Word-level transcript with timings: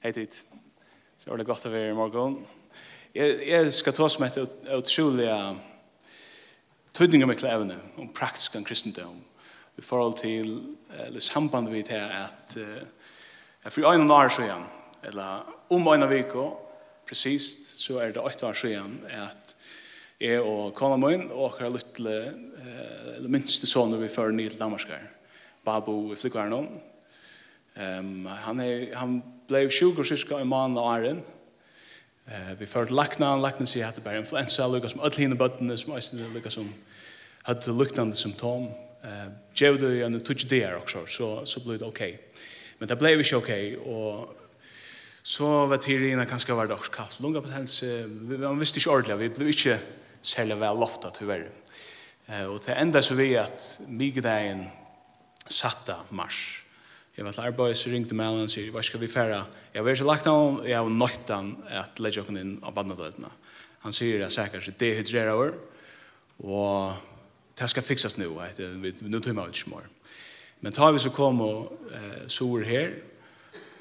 Hei 0.00 0.14
tid. 0.16 0.32
Så 1.20 1.28
er 1.28 1.36
det 1.36 1.44
godt 1.44 1.66
å 1.68 1.70
være 1.74 1.90
i 1.90 1.96
morgen. 1.96 2.38
Jeg, 3.12 3.34
jeg 3.44 3.72
skal 3.76 3.92
ta 3.92 4.06
som 4.08 4.22
et 4.24 4.36
utrolig 4.72 5.26
tøydninger 6.96 7.28
med 7.28 7.36
klevene 7.36 7.74
om 8.00 8.06
praktisk 8.16 8.54
om 8.56 8.62
kristendom 8.64 9.18
i 9.76 9.82
forhold 9.84 10.14
til, 10.22 10.54
eller 11.04 11.20
samband 11.20 11.68
vi 11.68 11.82
til 11.84 12.00
at 12.00 12.54
uh, 12.56 13.66
for 13.66 13.92
en 13.92 14.08
år 14.08 14.32
siden, 14.32 14.62
eller 15.10 15.50
om 15.68 15.90
en 15.92 16.06
viko, 16.08 16.46
presist, 17.04 17.68
så 17.82 17.98
er 18.00 18.14
det 18.16 18.24
8 18.24 18.46
år 18.48 18.56
siden 18.56 18.94
at 19.12 19.52
jeg 20.16 20.40
og 20.40 20.72
kona 20.78 20.96
min 20.96 21.26
og 21.26 21.50
akkurat 21.50 21.76
lytle, 21.76 22.14
eller 23.18 23.36
minste 23.36 23.68
sånne 23.68 24.00
vi 24.00 24.08
fører 24.08 24.32
nye 24.32 24.48
til 24.48 24.64
Danmarskar, 24.64 25.04
Babu 25.60 26.14
i 26.14 26.16
Flikvarnon. 26.16 26.72
Um, 27.76 28.24
han, 28.46 28.64
er, 28.64 28.96
han 28.96 29.20
blei 29.50 29.66
sjukur 29.70 30.06
syska 30.06 30.40
i 30.40 30.46
mannen 30.48 30.78
og 30.78 30.88
æren. 30.94 31.20
Eh, 32.30 32.52
vi 32.60 32.68
førte 32.70 32.94
lakna, 32.94 33.34
lakna 33.40 33.66
sier 33.66 33.88
at 33.88 33.98
det 33.98 34.04
bare 34.04 34.22
influensa, 34.22 34.68
lukka 34.70 34.90
som 34.92 35.02
öll 35.02 35.16
hinne 35.18 35.38
bøttene, 35.38 35.76
som 35.78 35.96
æsne, 35.96 36.28
lukka 36.34 36.52
som 36.54 36.68
hadde 37.48 37.74
luktande 37.74 38.16
symptom. 38.16 38.68
Eh, 39.02 39.30
Gjevde 39.58 39.90
jo 39.96 40.06
en 40.06 40.20
tutsi 40.22 40.48
der 40.48 40.78
også, 40.78 41.06
så, 41.10 41.30
så 41.44 41.62
blei 41.64 41.80
det 41.80 41.88
ok. 41.88 42.04
Men 42.78 42.88
det 42.88 42.98
blei 43.00 43.16
ikke 43.18 43.40
ok, 43.40 43.50
og 43.90 44.36
så 45.22 45.48
var 45.68 45.82
tyrina 45.82 46.24
kanskje 46.24 46.56
var 46.56 46.70
det 46.70 46.78
også 46.78 46.94
kallt. 46.94 47.18
Lunga 47.20 47.42
potens, 47.44 47.82
man 47.82 48.60
visste 48.60 48.80
ikke 48.80 48.94
ordentlig, 48.94 49.18
vi 49.18 49.32
blei 49.34 49.52
ikke 49.52 49.80
særlig 50.22 50.60
vel 50.60 50.78
lofta, 50.80 51.10
tyverre. 51.10 51.50
Eh, 52.30 52.46
og 52.46 52.62
det 52.64 52.78
enda 52.78 53.02
så 53.02 53.18
vi 53.18 53.34
at 53.34 53.80
mygdagen 53.88 54.68
satta 55.50 55.98
mars, 56.14 56.59
Jeg 57.20 57.26
var 57.26 57.34
til 57.36 57.44
arbeid, 57.50 57.74
så 57.76 57.90
ringte 57.92 58.16
meg 58.16 58.32
og 58.32 58.46
sier, 58.48 58.70
hva 58.72 58.80
skal 58.80 59.02
vi 59.02 59.08
fære? 59.12 59.42
Jeg 59.74 59.84
var 59.84 59.92
ikke 59.92 60.04
lagt 60.08 60.28
av, 60.30 60.62
jeg 60.64 60.84
var 60.86 60.94
nøytan 60.94 61.48
at 61.76 61.98
legge 62.00 62.22
oss 62.22 62.30
inn 62.32 62.54
av 62.64 62.72
badnadøytene. 62.72 63.28
Han 63.82 63.92
sier 63.92 64.22
at 64.24 64.32
sikkert 64.32 64.64
så 64.64 64.72
dehydrerer 64.80 65.28
over, 65.34 65.50
og 66.40 66.94
det 67.60 67.66
skal 67.68 67.84
fikses 67.84 68.16
nå, 68.16 68.30
vi 68.56 68.92
nå 69.04 69.20
tar 69.20 69.36
vi 69.36 69.44
ikke 69.52 69.68
mer. 69.68 69.90
Men 70.64 70.72
tar 70.72 70.94
vi 70.96 71.02
så 71.04 71.12
kom 71.12 71.42
og 71.44 71.90
eh, 71.92 72.22
sår 72.24 72.64
her, 72.70 72.94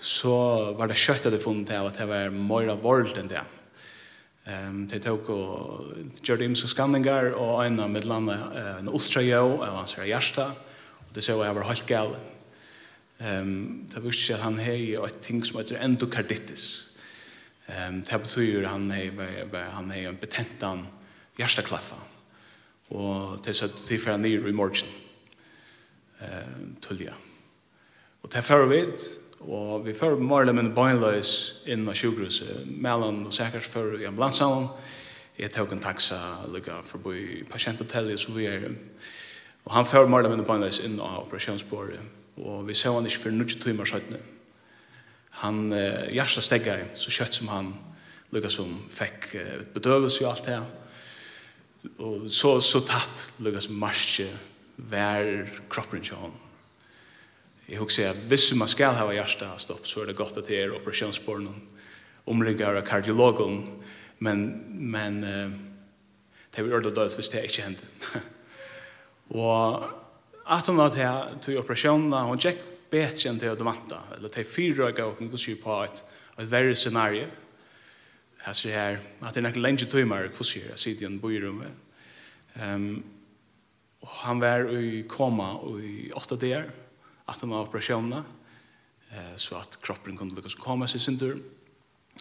så 0.04 0.34
var 0.76 0.92
det 0.92 0.98
kjøtt 1.00 1.30
at 1.30 1.36
det 1.38 1.40
funnet 1.40 1.72
til 1.72 1.88
at 1.88 2.02
det 2.02 2.08
var 2.10 2.36
mer 2.36 2.74
av 2.74 2.84
vold 2.84 3.16
enn 3.22 3.32
det. 3.32 3.46
Ehm 4.52 4.82
det 4.92 5.00
tog 5.00 5.30
och 5.30 5.96
gjorde 6.24 6.44
imsa 6.44 6.68
skanninger, 6.68 7.32
og 7.40 7.64
en 7.66 7.80
av 7.80 7.96
landa 8.04 8.36
en 8.82 8.92
ultrajøv, 8.92 9.62
og 9.62 9.80
han 9.80 9.88
sier 9.88 10.12
hjertet, 10.12 10.60
og 11.08 11.16
det 11.16 11.24
såg 11.24 11.46
jeg 11.46 11.56
var 11.56 11.70
helt 11.72 11.88
galt. 11.88 12.36
Ehm 13.20 13.88
det 13.94 14.00
visst 14.00 14.28
sig 14.28 14.38
han 14.38 14.60
hej 14.60 14.98
och 14.98 15.08
ett 15.08 15.22
ting 15.22 15.44
som 15.44 15.60
heter 15.60 15.76
endokarditis. 15.76 16.90
Ehm 17.68 18.04
det 18.04 18.20
betyder 18.20 18.68
han 18.68 18.92
hej 18.92 19.12
han 19.74 19.92
hej 19.92 20.06
en 20.06 20.16
betentan 20.16 20.88
hjärtaklaffa. 21.38 21.96
Och 22.88 23.40
det 23.44 23.54
så 23.54 23.68
det 23.90 23.98
för 23.98 24.18
ner 24.18 24.30
i 24.30 24.38
remorgen. 24.38 24.88
Ehm 26.20 26.76
tulja. 26.80 27.14
Och 28.22 28.30
det 28.30 28.42
för 28.42 28.66
vid 28.66 28.94
och 29.40 29.88
vi 29.88 29.94
för 29.94 30.18
Marlem 30.18 30.60
and 30.60 30.74
Boilers 30.74 31.64
in 31.68 31.90
i 31.90 31.94
sjukhuset 31.94 32.68
mellan 32.68 33.26
och 33.26 33.34
säkert 33.34 33.64
för 33.64 34.02
i 34.02 34.06
ambulansen. 34.06 34.68
Jag 35.36 35.52
tog 35.52 35.72
en 35.72 35.80
taxa 35.80 36.46
lukka 36.54 36.82
förbi 36.84 37.44
patienthotellet 37.50 38.20
så 38.20 38.32
vi 38.32 38.46
är. 38.46 38.76
Och 39.64 39.74
han 39.74 39.86
för 39.86 40.08
Marlem 40.08 40.32
and 40.32 40.46
Boilers 40.46 40.80
in 40.80 41.00
operationsbordet 41.00 42.00
og 42.40 42.68
vi 42.68 42.76
ser 42.78 42.96
han 42.96 43.08
ikke 43.08 43.26
for 43.26 43.36
noen 43.36 43.64
timer 43.64 43.90
skjøttene. 43.90 44.20
Han 45.44 45.70
eh, 45.76 46.10
hjertet 46.16 46.44
stegget 46.44 47.00
så 47.00 47.14
kjøtt 47.14 47.40
som 47.40 47.52
han 47.54 47.72
lukket 48.34 48.54
som 48.54 48.74
fikk 48.92 49.32
eh, 49.40 49.66
bedøvelse 49.74 50.26
og 50.26 50.32
alt 50.34 50.50
det. 50.50 50.60
Og 52.04 52.28
så, 52.34 52.58
så 52.64 52.82
tatt 52.84 53.42
lukket 53.44 53.68
som 53.68 53.80
marsje 53.80 54.28
hver 54.90 55.48
kroppen 55.72 56.04
til 56.04 56.20
han. 56.20 56.36
Jeg 57.70 57.80
husker 57.80 58.10
at 58.10 58.22
hvis 58.32 58.50
man 58.58 58.72
skal 58.72 58.96
ha 58.98 59.06
hjertet 59.14 59.62
stopp, 59.62 59.86
så 59.88 60.02
er 60.02 60.10
det 60.10 60.18
godt 60.18 60.40
at 60.42 60.48
det 60.50 60.58
er 60.64 60.74
operasjonsborgen 60.74 61.52
omringer 62.30 62.78
av 62.78 62.86
kardiologen, 62.88 63.62
men, 64.26 64.44
men 64.92 65.24
eh, 65.24 65.56
det 66.50 66.62
er 66.62 66.68
jo 66.68 66.78
ordet 66.80 66.96
dødt 66.98 67.16
hvis 67.18 67.32
det 67.34 67.46
ikke 67.48 67.68
hender. 67.68 68.22
og 69.40 69.88
At 70.50 70.66
hun 70.66 70.80
var 70.82 70.96
til 71.42 71.60
operasjonen, 71.62 72.14
hun 72.26 72.42
gikk 72.42 72.62
bedre 72.90 73.30
enn 73.30 73.38
til 73.38 73.54
å 73.54 73.68
vante, 73.68 74.00
Eller 74.16 74.32
til 74.34 74.48
fire 74.48 74.74
fyra 74.74 74.92
gav 74.92 75.14
hon 75.20 75.30
gos 75.30 75.46
på 75.62 75.76
et, 75.84 76.02
et 76.40 76.50
verre 76.50 76.76
scenario. 76.76 77.28
Her 78.42 78.56
sier 78.56 78.74
her, 78.74 79.00
at 79.22 79.36
det 79.36 79.42
er 79.42 79.46
nekken 79.50 79.62
lenge 79.62 79.86
tøymer 79.86 80.30
hva 80.32 80.48
sier 80.48 80.72
jeg 80.72 80.80
sitter 80.80 81.06
i 81.06 81.10
en 81.10 81.20
bøyrommet. 81.22 81.72
Um, 82.56 83.04
og 84.02 84.10
han 84.24 84.42
var 84.42 84.66
i 84.74 85.04
koma 85.12 85.52
i 85.84 86.10
åtta 86.16 86.40
der, 86.40 86.66
at 87.28 87.44
han 87.44 87.52
var 87.52 87.68
operasjonen, 87.68 88.24
uh, 88.24 89.36
så 89.38 89.60
at 89.60 89.78
kroppen 89.84 90.18
kunne 90.18 90.34
lukkes 90.34 90.58
koma 90.58 90.88
seg 90.90 91.04
sin 91.04 91.20
tur. 91.20 91.38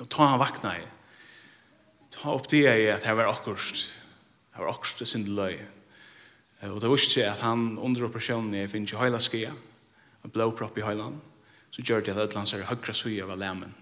Og 0.02 0.10
ta 0.10 0.28
han 0.34 0.42
vakna 0.42 0.74
i, 0.82 0.84
ta 2.12 2.34
opp 2.34 2.50
det 2.50 2.66
i 2.66 2.90
at 2.92 3.06
her 3.08 3.16
var 3.16 3.32
akkurat, 3.32 3.86
her 4.52 4.66
var 4.66 4.74
akkurat 4.74 5.08
sin 5.08 5.30
løy. 5.38 5.56
Og 6.66 6.80
det 6.82 6.90
visste 6.90 7.20
seg 7.20 7.28
at 7.30 7.42
han 7.46 7.76
under 7.78 8.08
operasjonen 8.08 8.56
i 8.58 8.68
finnes 8.70 8.92
i 8.94 8.98
høyla 8.98 9.20
skia, 9.22 9.52
en 10.24 10.32
blåpropp 10.34 10.78
i 10.80 10.86
høylan, 10.86 11.20
så 11.70 11.84
gjør 11.84 12.02
det 12.02 12.16
at 12.16 12.24
Ødlands 12.24 12.54
er 12.56 12.66
høyre 12.66 12.94
suja 12.96 13.28
var 13.28 13.38
lemmen. 13.38 13.74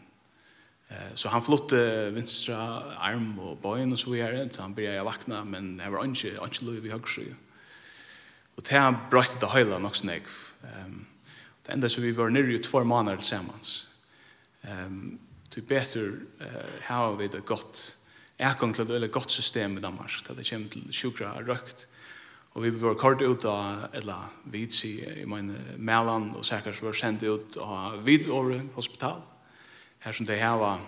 Så 1.18 1.32
han 1.32 1.42
flotte 1.42 1.78
vinstra 2.14 2.58
arm 3.02 3.38
og 3.42 3.56
bøyen 3.62 3.94
og 3.94 3.98
så 3.98 4.12
videre, 4.12 4.44
så 4.52 4.66
han 4.66 4.76
begynte 4.76 5.02
å 5.02 5.08
vakna, 5.08 5.40
men 5.48 5.80
jeg 5.80 5.94
var 5.94 6.06
ikke, 6.06 6.34
ikke 6.36 6.68
lov 6.68 6.84
i 6.84 6.92
høyre 6.92 7.14
suja. 7.14 7.38
Og 8.56 8.64
det 8.64 8.78
han 8.78 9.00
brøyte 9.10 9.40
til 9.40 9.52
høyla 9.52 9.80
nok 9.82 9.96
snakk. 9.96 10.30
Det 11.66 11.74
enda 11.74 11.90
så 11.90 12.04
vi 12.04 12.14
var 12.14 12.30
nyrre 12.30 12.54
i 12.54 12.62
två 12.62 12.84
måneder 12.86 13.18
tillsammans. 13.20 13.74
Det 14.62 15.62
er 15.62 15.68
bedre 15.68 16.04
her 16.84 17.00
har 17.00 17.16
vi 17.18 17.28
det 17.32 17.44
godt. 17.48 17.82
Jeg 18.38 18.60
kan 18.60 18.72
klare 18.76 19.00
det 19.00 19.10
godt 19.10 19.32
system 19.32 19.78
i 19.78 19.80
Danmark, 19.80 20.12
det 20.28 20.44
kommer 20.44 20.68
til 20.68 20.92
sjukra 20.92 21.32
røkt, 21.40 21.86
Og 22.56 22.64
vi 22.64 22.70
var 22.80 22.94
kort 22.96 23.20
ut 23.20 23.44
av, 23.44 23.92
eller 23.92 24.32
vi 24.48 24.64
i 24.64 25.28
min 25.28 25.52
melan 25.76 26.30
og 26.38 26.44
sikkert 26.44 26.80
var 26.80 26.92
sendt 26.96 27.22
ut 27.22 27.56
av 27.60 28.00
Vidåre 28.06 28.62
hospital. 28.72 29.20
Her 30.00 30.12
som 30.16 30.26
det 30.26 30.38
her 30.40 30.56
var, 30.56 30.80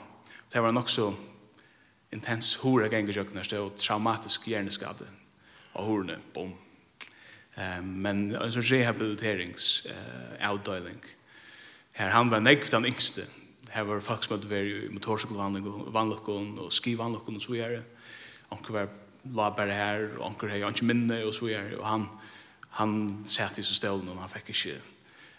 det 0.48 0.62
var 0.64 0.72
nok 0.72 0.88
så 0.88 1.12
intens 2.12 2.54
hore 2.62 2.88
ganger 2.88 3.12
jøkken 3.12 3.36
her 3.36 3.60
og 3.60 3.76
traumatisk 3.76 4.48
hjerneskade 4.48 5.04
av 5.74 5.84
horene, 5.84 6.16
bom. 6.32 6.52
Um, 7.58 7.84
men 8.00 8.32
en 8.32 8.52
sånn 8.54 8.70
rehabiliteringsavdøyling. 8.70 11.00
her 11.98 12.10
han 12.14 12.30
var 12.30 12.40
negvt 12.40 12.72
den 12.72 12.86
yngste. 12.88 13.22
Her 13.74 13.82
var 13.84 14.00
folk 14.00 14.24
som 14.24 14.32
hadde 14.38 14.48
vært 14.48 14.86
i 14.86 14.88
motorsykkelvannlokken 14.94 16.58
og 16.64 16.72
skivannlokken 16.72 17.36
og 17.36 17.42
så 17.44 17.52
gjerne. 17.58 17.84
Anker 18.56 18.72
var 18.72 18.88
la 19.24 19.48
bare 19.54 19.74
her, 19.74 20.04
og 20.18 20.26
anker 20.30 20.52
her, 20.52 20.68
ikke 20.68 20.88
minne, 20.88 21.22
og 21.26 21.34
så 21.34 21.50
er 21.52 21.74
og 21.78 21.86
han, 21.86 22.06
han 22.78 22.92
satt 23.26 23.58
i 23.58 23.66
så 23.66 23.74
stålen, 23.74 24.08
og 24.08 24.20
han 24.22 24.32
fikk 24.32 24.52
ikke, 24.54 24.76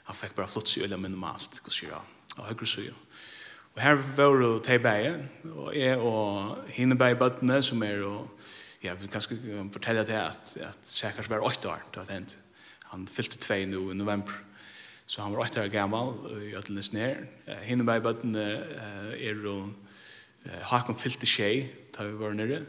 han 0.09 0.17
fikk 0.17 0.35
bare 0.37 0.51
flott 0.51 0.71
seg 0.71 0.87
øyne 0.87 1.29
alt, 1.29 1.61
hva 1.63 1.73
sier 1.73 1.95
han, 1.95 2.09
og 2.37 2.49
høyre 2.49 2.67
seg. 2.69 2.91
Og 3.75 3.81
her 3.83 3.95
var 4.17 4.41
det 4.41 4.51
tilbæge, 4.65 5.13
og 5.53 5.71
jeg 5.77 5.97
og 5.97 6.57
henne 6.75 6.97
beie 6.99 7.15
bøttene, 7.15 7.61
som 7.63 7.83
er, 7.83 8.03
og 8.03 8.27
ja, 8.83 8.93
vi 8.93 9.07
kan 9.07 9.71
fortelle 9.71 10.05
det 10.07 10.19
at, 10.19 10.53
at 10.63 10.77
Sækars 10.83 11.29
var 11.29 11.43
8 11.45 11.69
år, 11.69 11.83
det 11.93 12.01
hadde 12.01 12.13
hendt. 12.13 12.37
Han 12.89 13.07
fylte 13.07 13.37
2 13.37 13.65
nå 13.69 13.91
i 13.91 13.97
november. 13.97 14.33
Så 15.09 15.23
han 15.23 15.33
var 15.33 15.47
åtte 15.47 15.63
år 15.63 15.71
gammel, 15.73 16.11
i 16.45 16.51
Øtlenes 16.53 16.91
nær. 16.93 17.23
Henne 17.65 17.85
beie 17.85 18.01
bøttene 18.01 18.43
er 19.17 19.39
og 19.49 19.71
Hakon 20.69 20.97
fylte 20.97 21.25
tjei, 21.25 21.65
da 21.95 22.05
vi 22.05 22.13
var 22.19 22.35
nere 22.37 22.59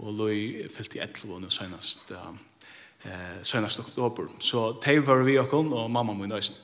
og 0.00 0.16
løy 0.16 0.66
fyllt 0.72 0.96
i 0.96 1.02
11 1.04 1.40
nu 1.44 1.50
senast 1.52 2.12
eh, 2.16 3.38
senast 3.46 3.80
oktober. 3.80 4.28
Så 4.40 4.72
teg 4.82 5.04
var 5.06 5.24
vi 5.24 5.38
okkon 5.40 5.72
og 5.72 5.90
mamma 5.92 6.16
min 6.16 6.32
nøyst. 6.32 6.60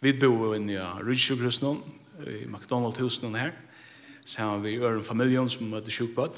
Vi 0.00 0.12
bo 0.14 0.52
inn 0.54 0.68
i 0.70 0.78
Rydsjukhusen 0.78 1.80
i 2.26 2.44
McDonald-husen 2.46 3.34
her 3.38 3.52
så 4.28 4.44
har 4.44 4.58
vi 4.60 4.76
øren 4.76 5.04
familjen 5.04 5.48
som 5.48 5.70
møtte 5.72 5.90
sjukbad 5.90 6.34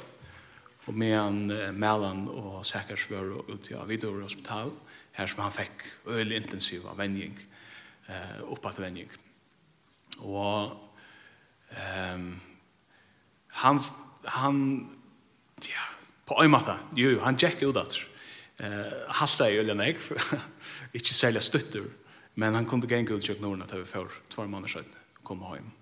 og 0.86 0.94
med 0.94 1.14
en 1.18 1.78
Melan 1.78 2.28
og 2.28 2.66
Sækersvør 2.66 3.50
ut 3.50 3.60
til 3.66 3.74
Avidor 3.74 4.22
Hospital 4.22 4.70
her 5.12 5.26
som 5.26 5.42
han 5.42 5.54
fikk 5.54 5.82
øyelig 6.06 6.36
intensiv 6.36 6.86
av 6.86 6.98
vending 7.00 7.34
eh, 8.08 8.38
oppatt 8.46 8.78
vending 8.78 9.10
og 10.20 10.76
um, 12.14 12.40
han 13.62 13.80
han 14.24 14.56
ja, 15.66 15.89
på 16.30 16.44
en 16.44 16.52
måte, 16.52 16.76
jo, 16.94 17.16
han 17.24 17.38
tjekker 17.38 17.72
ut 17.72 17.80
at. 17.80 17.96
Uh, 18.60 19.14
Halte 19.18 19.48
i 19.50 19.58
øyne 19.58 19.86
jeg, 19.88 19.96
ikke 20.98 21.14
særlig 21.14 21.42
støtter, 21.42 21.88
men 22.34 22.54
han 22.54 22.66
kunne 22.68 22.86
gjenge 22.86 23.16
ut 23.16 23.24
kjøkken 23.24 23.48
ordene 23.48 23.66
til 23.66 23.82
vi 23.82 23.88
får 23.88 24.12
två 24.30 24.46
måneder 24.46 24.68
siden, 24.68 24.94
og 25.18 25.24
komme 25.24 25.54
hjem. 25.56 25.72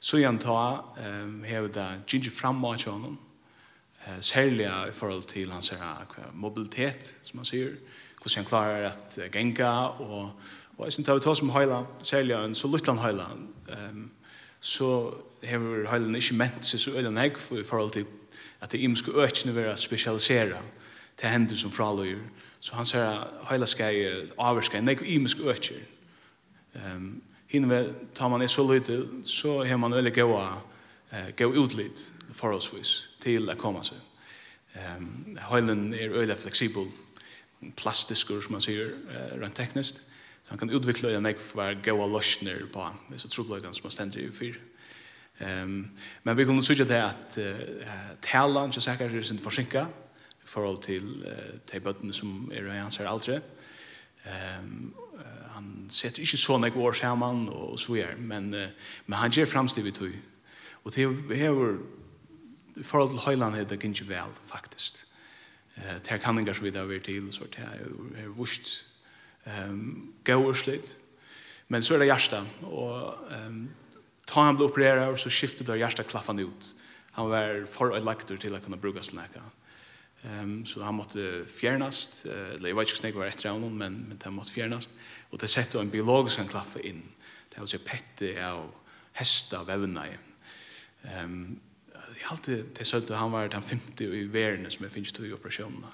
Så 0.00 0.20
igjen 0.20 0.38
ta, 0.38 0.56
um, 1.00 1.42
hever 1.44 1.68
det 1.68 1.88
Gigi 2.08 2.30
fram 2.32 2.64
av 2.64 2.78
kjønnen, 2.80 3.18
uh, 4.06 4.18
særlig 4.20 4.70
i 4.70 4.96
forhold 4.96 5.28
til 5.28 5.52
hans 5.52 5.68
her, 5.74 6.08
mobilitet, 6.32 7.14
som 7.24 7.42
han 7.42 7.50
sier, 7.50 7.76
hvordan 8.22 8.40
han 8.40 8.48
klarer 8.48 8.90
at 8.92 9.18
uh, 9.18 9.28
gjenge, 9.28 9.68
og, 10.00 10.32
og 10.78 10.84
jeg 10.86 10.96
synes 10.96 11.06
det 11.06 11.14
er 11.14 11.24
to 11.28 11.34
som 11.34 11.52
høyla, 11.52 11.84
særlig 12.00 12.38
en 12.38 12.54
så 12.54 12.72
luttland 12.72 13.04
høyla, 13.04 13.30
um, 13.68 14.10
så 14.60 14.90
hever 15.42 15.88
høyla 15.92 16.16
ikke 16.16 16.40
ment 16.40 16.64
seg 16.64 16.80
så 16.80 16.96
øljen 16.96 17.20
jeg, 17.20 17.36
for 17.36 17.60
i 17.60 17.68
forhold 17.68 17.98
til 17.98 18.06
at 18.64 18.72
det 18.72 18.80
imske 18.80 19.12
økene 19.12 19.52
vera 19.54 19.76
specialisera 19.76 20.62
til 21.20 21.28
hendur 21.28 21.56
som 21.56 21.72
fraløyer. 21.72 22.22
Så 22.60 22.78
han 22.78 22.88
sier 22.88 23.26
heila 23.50 23.68
skei 23.68 23.98
avvarskei, 24.40 24.80
nek 24.80 25.02
imske 25.04 25.44
økjer. 25.52 25.82
Um, 26.74 27.22
hinne 27.52 27.68
ved, 27.68 27.90
tar 28.16 28.32
man 28.32 28.42
er 28.42 28.48
så 28.48 28.64
lite, 28.64 29.04
så 29.24 29.60
har 29.68 29.76
man 29.76 29.92
veldig 29.92 30.14
gåa, 30.16 30.46
uh, 31.12 31.44
ut 31.44 31.76
litt 31.76 32.00
forholdsvis 32.32 32.94
til 33.20 33.52
å 33.52 33.58
komme 33.60 33.84
seg. 33.84 34.00
Um, 34.74 35.36
Høylen 35.50 35.92
er 35.94 36.16
veldig 36.16 36.40
fleksibel, 36.40 36.88
plastiskur 37.76 38.40
som 38.42 38.56
man 38.56 38.64
sier, 38.64 38.96
uh, 39.12 39.36
rent 39.44 39.60
teknisk. 39.60 40.00
Så 40.44 40.56
han 40.56 40.60
kan 40.60 40.72
utvikle 40.72 41.12
en 41.14 41.28
nek 41.28 41.40
for 41.40 41.76
gåa 41.84 42.08
løsner 42.16 42.64
på, 42.72 42.88
hvis 43.10 43.28
det 43.28 43.30
er 43.30 43.36
troblegan 43.36 43.76
som 43.76 43.86
man 43.86 43.98
stender 43.98 44.24
i 44.24 44.32
fyrt. 44.32 44.60
Ehm 45.40 45.90
men 46.22 46.36
vi 46.36 46.44
kunde 46.44 46.62
säga 46.62 46.84
det 46.84 47.04
att 47.04 47.38
talen 48.20 48.72
så 48.72 48.80
sikkert 48.80 49.12
er 49.12 49.22
sin 49.22 49.38
försinka 49.38 49.86
i 50.44 50.46
förhåll 50.46 50.82
till 50.82 51.26
de 51.72 51.80
bøttene 51.80 52.12
som 52.12 52.50
är 52.54 52.74
i 52.74 52.78
hans 52.78 53.00
äldre. 53.00 53.40
Ehm 54.24 54.94
han 55.54 55.86
sätter 55.90 56.20
ikke 56.20 56.36
så 56.36 56.58
nek 56.58 56.76
år 56.76 56.92
sammen 56.92 57.48
och 57.48 57.80
så 57.80 57.92
vidare 57.92 58.16
men 58.16 58.50
men 59.06 59.18
han 59.18 59.30
ger 59.30 59.46
fremstiv 59.46 59.86
i 59.86 59.90
tog. 59.90 60.12
Och 60.84 60.92
det 60.92 61.02
er 61.02 61.76
i 62.76 62.82
forhold 62.82 63.10
til 63.10 63.18
høyland 63.18 63.54
er 63.54 63.64
det 63.64 63.84
ikke 63.84 64.08
väl 64.08 64.30
faktiskt. 64.46 65.06
Eh 65.76 66.00
det 66.10 66.22
kan 66.22 66.38
inga 66.38 66.54
så 66.54 66.62
vidare 66.62 66.98
til, 66.98 67.32
så 67.32 67.44
det 67.44 67.58
är 68.22 68.28
vurst 68.28 68.86
ehm 69.46 70.12
gå 70.24 70.50
urslit. 70.50 70.96
Men 71.68 71.82
så 71.82 71.94
är 71.94 71.98
det 71.98 72.06
hjärta 72.06 72.46
och 72.62 73.32
ehm 73.32 73.68
Ta 74.28 74.46
han 74.46 74.56
ble 74.58 74.68
opereret, 74.70 75.10
og 75.12 75.20
så 75.20 75.32
skiftet 75.32 75.68
det 75.68 75.80
hjertet 75.80 76.08
klaffan 76.08 76.40
ut. 76.40 76.70
Han 77.18 77.30
var 77.30 77.66
forøylektor 77.70 78.40
til 78.42 78.56
å 78.56 78.62
kunne 78.62 78.80
bruke 78.80 79.04
snakka. 79.04 79.42
Um, 80.24 80.62
så 80.64 80.80
han 80.80 80.96
måtte 80.96 81.44
fjernast, 81.52 82.22
eller 82.24 82.70
jeg 82.70 82.78
vet 82.78 82.88
ikke 82.88 83.00
hvordan 83.02 83.18
var 83.20 83.28
etter 83.28 83.50
av 83.50 83.58
noen, 83.60 83.74
men, 83.76 83.98
men 84.08 84.22
han 84.24 84.36
måtte 84.36 84.54
fjernast. 84.54 84.94
Og 85.30 85.40
det 85.42 85.50
sette 85.52 85.78
en 85.80 85.92
biologisk 85.92 86.40
en 86.40 86.48
klaffe 86.48 86.80
inn. 86.80 87.02
Det 87.52 87.60
var 87.60 87.68
ikke 87.68 87.90
pette 87.90 88.32
av 88.40 88.64
hesta 89.20 89.60
vevna 89.68 90.08
i. 90.08 90.16
Um, 91.12 91.36
jeg 92.14 92.30
alltid 92.30 92.72
det 92.78 92.86
søtt 92.88 93.12
han 93.12 93.34
var 93.34 93.50
den 93.52 93.66
femte 93.66 94.06
i 94.06 94.24
verden 94.30 94.64
som 94.72 94.86
jeg 94.86 94.94
finnes 94.94 95.12
til 95.12 95.28
i 95.28 95.34
operasjonene. 95.36 95.92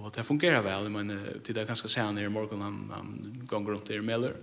Og 0.00 0.08
det 0.14 0.24
fungerer 0.26 0.64
vel, 0.64 0.88
men 0.90 1.12
til 1.44 1.54
det 1.54 1.62
er 1.62 1.68
ganske 1.68 1.90
se 1.90 2.02
han 2.02 2.16
her 2.18 2.26
i 2.26 2.32
morgen, 2.32 2.64
han, 2.64 2.78
han 2.90 3.44
ganger 3.50 3.76
rundt 3.76 3.92
i 3.92 4.00
Meller. 4.02 4.38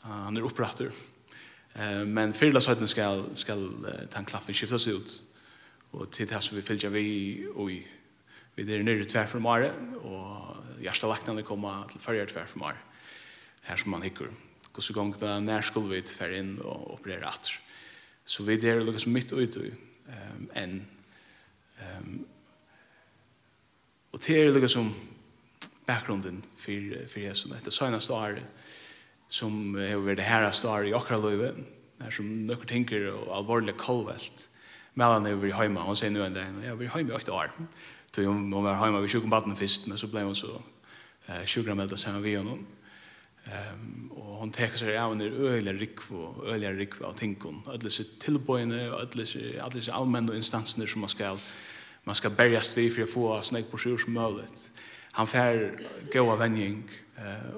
Uh, 0.00 0.24
han 0.24 0.40
er 0.40 0.48
oppratter. 0.48 0.94
Eh 1.74 2.04
men 2.04 2.32
förla 2.32 2.60
så 2.60 2.86
skal, 2.86 3.24
ska 3.34 3.34
ska 3.34 3.56
ta 4.10 4.24
klaffen 4.24 4.54
skiftas 4.54 4.88
ut. 4.88 5.22
Och 5.90 6.10
till 6.10 6.26
det 6.26 6.40
som 6.40 6.56
vi 6.56 6.62
följer 6.62 6.90
vi 6.90 7.00
i 7.00 7.86
vi 8.54 8.74
är 8.74 8.82
nere 8.82 9.04
tvär 9.04 9.26
från 9.26 9.42
Mare 9.42 9.72
och 10.02 10.56
Gärsta 10.82 11.08
Lacknande 11.08 11.42
komma 11.42 11.88
till 11.88 12.00
färja 12.00 12.26
tvär 12.26 12.44
från 12.44 12.60
Mare. 12.60 12.76
Här 13.62 13.76
som 13.76 13.90
man 13.90 14.02
hickar. 14.02 14.26
Hur 14.74 14.82
så 14.82 14.92
gång 14.92 15.14
där 15.18 15.40
när 15.40 15.62
skulle 15.62 15.94
vi 15.94 16.02
tvär 16.02 16.32
in 16.32 16.58
och 16.58 16.94
operera 16.94 17.28
att. 17.28 17.50
Så 18.24 18.42
vi 18.42 18.56
där 18.56 18.80
lukas 18.80 19.06
mitt 19.06 19.32
ut 19.32 19.56
ehm 19.56 20.50
en 20.52 20.86
ehm 21.78 22.24
och 24.10 24.20
det 24.26 24.42
är 24.42 24.50
lukas 24.50 24.72
som 24.72 24.94
bakgrunden 25.86 26.42
för 26.56 27.06
för 27.08 27.20
Jesus. 27.20 27.52
Det 27.64 27.70
senaste 27.70 28.12
året 28.12 28.42
som 29.30 29.76
har 29.78 30.02
vært 30.02 30.24
herre 30.26 30.50
star 30.56 30.86
i 30.88 30.94
akkurat 30.96 31.22
løyve, 31.22 31.52
er 32.00 32.14
som 32.14 32.26
nøkker 32.48 32.68
tenker 32.68 33.06
og 33.12 33.30
alvorlig 33.36 33.76
kolvelt. 33.78 34.48
Mellan 34.98 35.28
er 35.28 35.38
vi 35.38 35.52
heima, 35.54 35.84
hun 35.86 35.96
sier 35.96 36.10
nu 36.10 36.22
en 36.24 36.34
dag, 36.34 36.50
ja, 36.64 36.74
vi 36.74 36.88
er 36.88 36.96
hjemme 36.96 37.12
i 37.12 37.16
åtte 37.16 37.32
år. 37.32 37.52
Så 38.10 38.24
hun 38.26 38.50
var 38.50 38.80
heima, 38.80 39.00
vi 39.00 39.12
sjuk 39.12 39.28
om 39.28 39.30
baden 39.30 39.56
først, 39.56 39.86
men 39.88 40.00
så 40.00 40.10
ble 40.10 40.24
hun 40.26 40.34
så 40.34 40.50
eh, 41.28 41.44
sjukrammelda 41.46 41.98
sammen 42.00 42.24
vi 42.24 42.34
honom. 42.40 42.66
Um, 43.40 44.10
og 44.12 44.32
hun 44.42 44.50
teker 44.52 44.76
seg 44.78 44.98
av 45.00 45.14
under 45.14 45.30
øyelig 45.32 45.72
rikv 45.78 46.10
og 46.12 46.42
øyelig 46.50 46.74
rikv 46.82 47.06
av 47.08 47.14
tinkon. 47.18 47.62
Alle 47.70 47.86
disse 47.86 48.04
tilbøyene, 48.20 48.82
alle 48.92 49.70
disse 49.72 49.94
allmenne 49.94 50.36
instansene 50.36 50.88
som 50.90 51.06
man 51.06 51.12
skal, 51.12 51.40
man 52.04 52.18
skal 52.18 52.34
berjast 52.36 52.76
vi 52.76 52.90
for 52.92 53.06
å 53.06 53.10
få 53.14 53.30
snakk 53.46 53.70
på 53.70 53.80
sjur 53.80 54.02
som 54.02 54.18
mulig. 54.18 54.50
Han 55.16 55.26
fær 55.26 55.64
gåa 56.12 56.36
vending, 56.38 56.84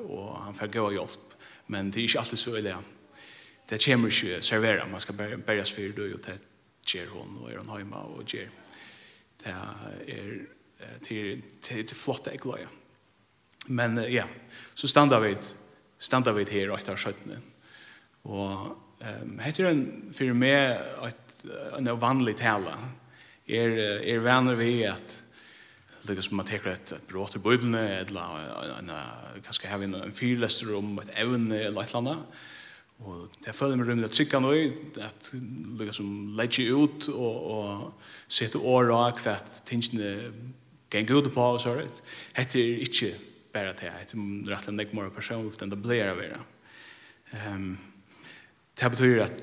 og 0.07 0.31
han 0.47 0.57
fær 0.57 0.71
gåa 0.73 0.95
hjelp 0.95 1.32
men 1.73 1.91
det 1.91 2.03
er 2.03 2.09
ikke 2.09 2.23
alltid 2.23 2.41
så 2.41 2.57
i 2.59 2.65
det. 2.67 2.77
Kommer 3.87 4.13
ikke 4.13 4.43
servera, 4.45 4.85
man 4.89 5.01
skal 5.01 5.17
berges 5.47 5.73
for 5.73 5.95
det, 5.97 6.11
og 6.15 6.27
det 6.27 6.39
gjør 6.87 7.15
hun, 7.15 7.39
og 7.41 7.51
er 7.51 7.63
hun 7.63 7.77
hjemme, 7.77 7.97
og 7.97 8.27
gjør. 8.29 8.51
Det 9.43 9.55
er 9.55 10.33
til, 11.03 11.43
til, 11.63 11.87
til 11.87 11.97
flotte 11.97 12.35
jeg. 12.35 12.69
Men 13.67 13.99
ja, 14.11 14.27
så 14.75 14.89
standa 14.91 15.21
vi, 15.23 15.37
standa 15.99 16.35
vi 16.35 16.45
her 16.51 16.73
og 16.73 16.81
etter 16.81 16.99
skjøttene. 16.99 17.39
Og 18.27 18.73
um, 19.03 19.39
heter 19.43 19.71
en 19.71 19.85
for 20.15 20.35
meg 20.35 20.83
et, 21.09 21.45
en 21.79 21.93
vanlig 22.03 22.37
tale. 22.43 22.75
Er, 23.47 23.77
er 24.03 24.23
venner 24.23 24.59
vi 24.59 24.83
at 24.87 25.22
lukka 26.09 26.25
som 26.25 26.39
man 26.41 26.49
teker 26.49 26.73
et 26.73 26.95
brått 27.11 27.37
i 27.39 27.43
bøyblene, 27.43 27.83
eller 28.01 28.75
en, 28.79 28.91
kanskje 29.45 29.71
heve 29.71 29.87
en 29.87 30.17
fyrlester 30.17 30.73
om 30.77 30.97
et 31.03 31.13
evne 31.23 31.61
eller 31.61 31.83
et 31.83 31.93
eller 31.93 32.03
annet. 32.03 32.43
Og 33.03 33.37
det 33.43 33.55
føler 33.57 33.79
meg 33.79 33.89
rymlig 33.89 34.07
at 34.07 34.15
trykka 34.15 34.39
nå, 34.43 34.53
at 35.03 35.31
lukka 35.79 35.95
som 35.97 36.11
legger 36.39 36.75
ut 36.85 37.09
og, 37.11 37.39
og 37.55 38.31
sitte 38.31 38.61
åra 38.63 39.09
hva 39.19 39.37
tingene 39.67 40.13
geng 40.93 41.11
ut 41.11 41.31
på 41.33 41.47
og 41.55 41.61
så 41.63 41.75
rett. 41.77 42.03
Hette 42.37 42.61
er 42.61 42.85
ikke 42.87 43.13
bare 43.53 43.73
til, 43.79 43.93
hette 43.93 44.19
er 44.19 44.53
rett 44.53 44.69
og 44.69 44.77
slett 44.77 44.95
mer 44.97 45.11
personligt 45.15 45.63
enn 45.65 45.73
det 45.73 45.81
blir 45.83 46.13
av 46.13 46.21
det. 46.21 46.43
Um, 47.47 47.73
det 48.79 48.91
betyr 48.93 49.25
at, 49.25 49.41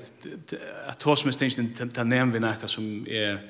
at 0.90 1.00
tås 1.02 1.24
med 1.26 1.36
tingene, 1.38 1.74
det 1.86 2.06
nevner 2.06 2.34
vi 2.34 2.42
nekka 2.44 2.70
som 2.70 2.86
er 3.06 3.42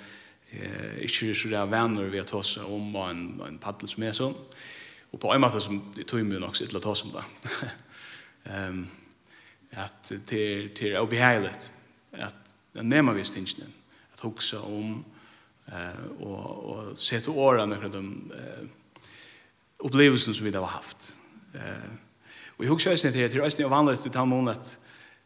eh 0.53 1.05
ikkje 1.05 1.35
så 1.35 1.49
der 1.49 1.67
venner 1.71 2.11
vi 2.11 2.19
har 2.19 2.27
tatt 2.27 2.59
om 2.67 2.97
en 2.97 3.41
en 3.47 3.59
paddel 3.59 3.89
som 3.89 4.03
er 4.03 4.13
sånn. 4.13 4.35
Og 5.13 5.21
på 5.21 5.33
en 5.35 5.41
måte 5.41 5.61
som 5.61 5.81
det 5.97 6.07
tog 6.07 6.23
meg 6.27 6.41
nok 6.41 6.57
sitt 6.57 6.75
å 6.75 6.81
ta 6.81 6.95
om 6.95 7.13
det. 7.13 7.25
Ehm 8.47 8.89
at 9.73 10.13
til 10.27 10.71
til 10.75 10.97
å 10.99 11.07
beheilet 11.07 11.71
at 12.13 12.35
den 12.75 12.89
nemmer 12.89 13.15
vi 13.15 13.25
stingen 13.25 13.73
at 14.13 14.21
hugsa 14.21 14.59
om 14.67 15.05
eh 15.69 16.21
og 16.21 16.71
og 16.71 16.99
sette 16.99 17.31
åra 17.31 17.67
nokre 17.67 17.89
de 17.89 18.03
eh 18.35 18.69
opplevelsen 19.79 20.35
som 20.35 20.45
vi 20.47 20.53
har 20.53 20.67
haft. 20.67 21.17
Eh 21.55 21.91
og 22.59 22.65
jeg 22.65 22.71
hugsa 22.71 22.97
seg 22.97 23.13
til 23.13 23.31
til 23.31 23.43
resten 23.43 23.65
av 23.65 23.71
vanligt 23.71 24.03
til 24.03 24.13
ta 24.13 24.25
månad 24.25 24.77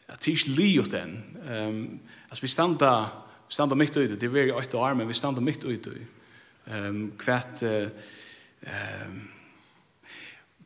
at 0.09 0.21
tisch 0.21 0.49
ut 0.49 0.91
den. 0.93 1.25
Ehm 1.49 2.01
as 2.31 2.43
vi 2.43 2.49
standa 2.49 3.24
Vi 3.55 3.57
standa 3.57 3.77
mitt 3.79 3.95
ut 3.95 4.11
det 4.11 4.27
er 4.27 4.33
veri 4.35 4.51
8 4.51 4.79
år, 4.83 4.95
men 4.99 5.07
vi 5.07 5.15
standa 5.15 5.41
mitt 5.41 5.63
ute. 5.63 5.93
Um, 6.67 7.13
kvært, 7.15 7.61
um, 7.63 9.21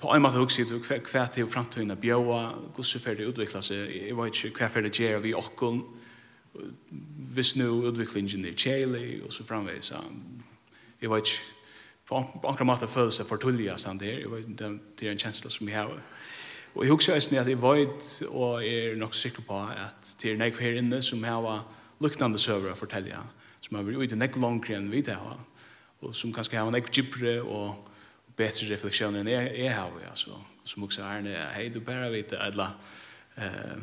på 0.00 0.14
en 0.14 0.22
måte 0.24 0.40
også 0.40 0.54
sier 0.62 0.70
du 0.70 0.78
hva 0.80 1.26
til 1.28 1.50
fremtiden 1.52 1.92
er 1.92 1.98
bjøa, 2.00 2.38
hvordan 2.72 3.02
fer 3.04 3.18
det 3.18 3.26
utvikla 3.28 3.60
seg, 3.60 3.92
jeg 3.92 4.16
vet 4.16 4.40
ikke 4.40 4.62
hva 4.62 4.70
fer 4.72 4.86
det 4.86 4.94
gjør 4.96 5.20
vi 5.20 5.34
okkon, 5.36 5.82
hvis 7.36 7.50
nå 7.60 7.66
utviklingen 7.90 8.46
er 8.48 8.56
kjelig, 8.56 9.20
og 9.26 9.34
så 9.36 9.44
framveis, 9.44 9.92
jeg 11.02 11.10
vet 11.12 11.28
ikke, 11.28 11.44
på 12.08 12.22
akkurat 12.24 12.70
måte 12.70 12.88
følelse 12.88 13.26
fortulja 13.28 13.76
stand 13.76 14.00
her, 14.00 14.24
det 14.48 14.70
er 15.04 15.12
en 15.12 15.20
kjensla 15.20 15.52
som 15.52 15.68
jeg 15.68 15.76
har. 15.76 15.92
Og 16.72 16.86
jeg 16.86 16.94
husker 16.94 17.20
også 17.20 17.36
at 17.36 17.52
jeg 17.52 17.60
vet, 17.60 18.08
og 18.30 18.64
jeg 18.64 18.94
er 18.94 18.96
nok 18.96 19.12
sikker 19.14 19.44
på 19.44 19.60
at 19.76 20.14
det 20.22 20.32
er 20.32 20.40
nek 20.40 20.56
her 20.56 20.80
inne 20.80 21.02
som 21.04 21.20
jeg 21.20 21.36
har 21.36 21.68
luknande 22.00 22.38
søver 22.38 22.72
å 22.72 22.78
fortelle, 22.78 23.20
som 23.60 23.76
har 23.76 23.86
vært 23.86 24.08
ute 24.08 24.18
nek 24.18 24.38
langere 24.38 24.78
enn 24.78 24.90
vi 24.92 25.02
det 25.04 25.18
har, 25.18 25.38
og 26.00 26.14
som 26.14 26.32
kanskje 26.34 26.60
har 26.60 26.70
nekk 26.70 26.90
gypere 26.94 27.38
og 27.42 27.88
betre 28.38 28.68
refleksjoner 28.70 29.24
enn 29.24 29.32
jeg, 29.32 29.54
jeg 29.64 29.74
har, 29.74 29.94
altså, 30.10 30.36
som 30.64 30.84
også 30.86 31.02
er 31.02 31.22
en 31.22 31.30
hei, 31.56 31.68
du 31.74 31.80
bare 31.82 32.10
vet, 32.12 32.36
eller 32.38 32.76
eh, 33.36 33.78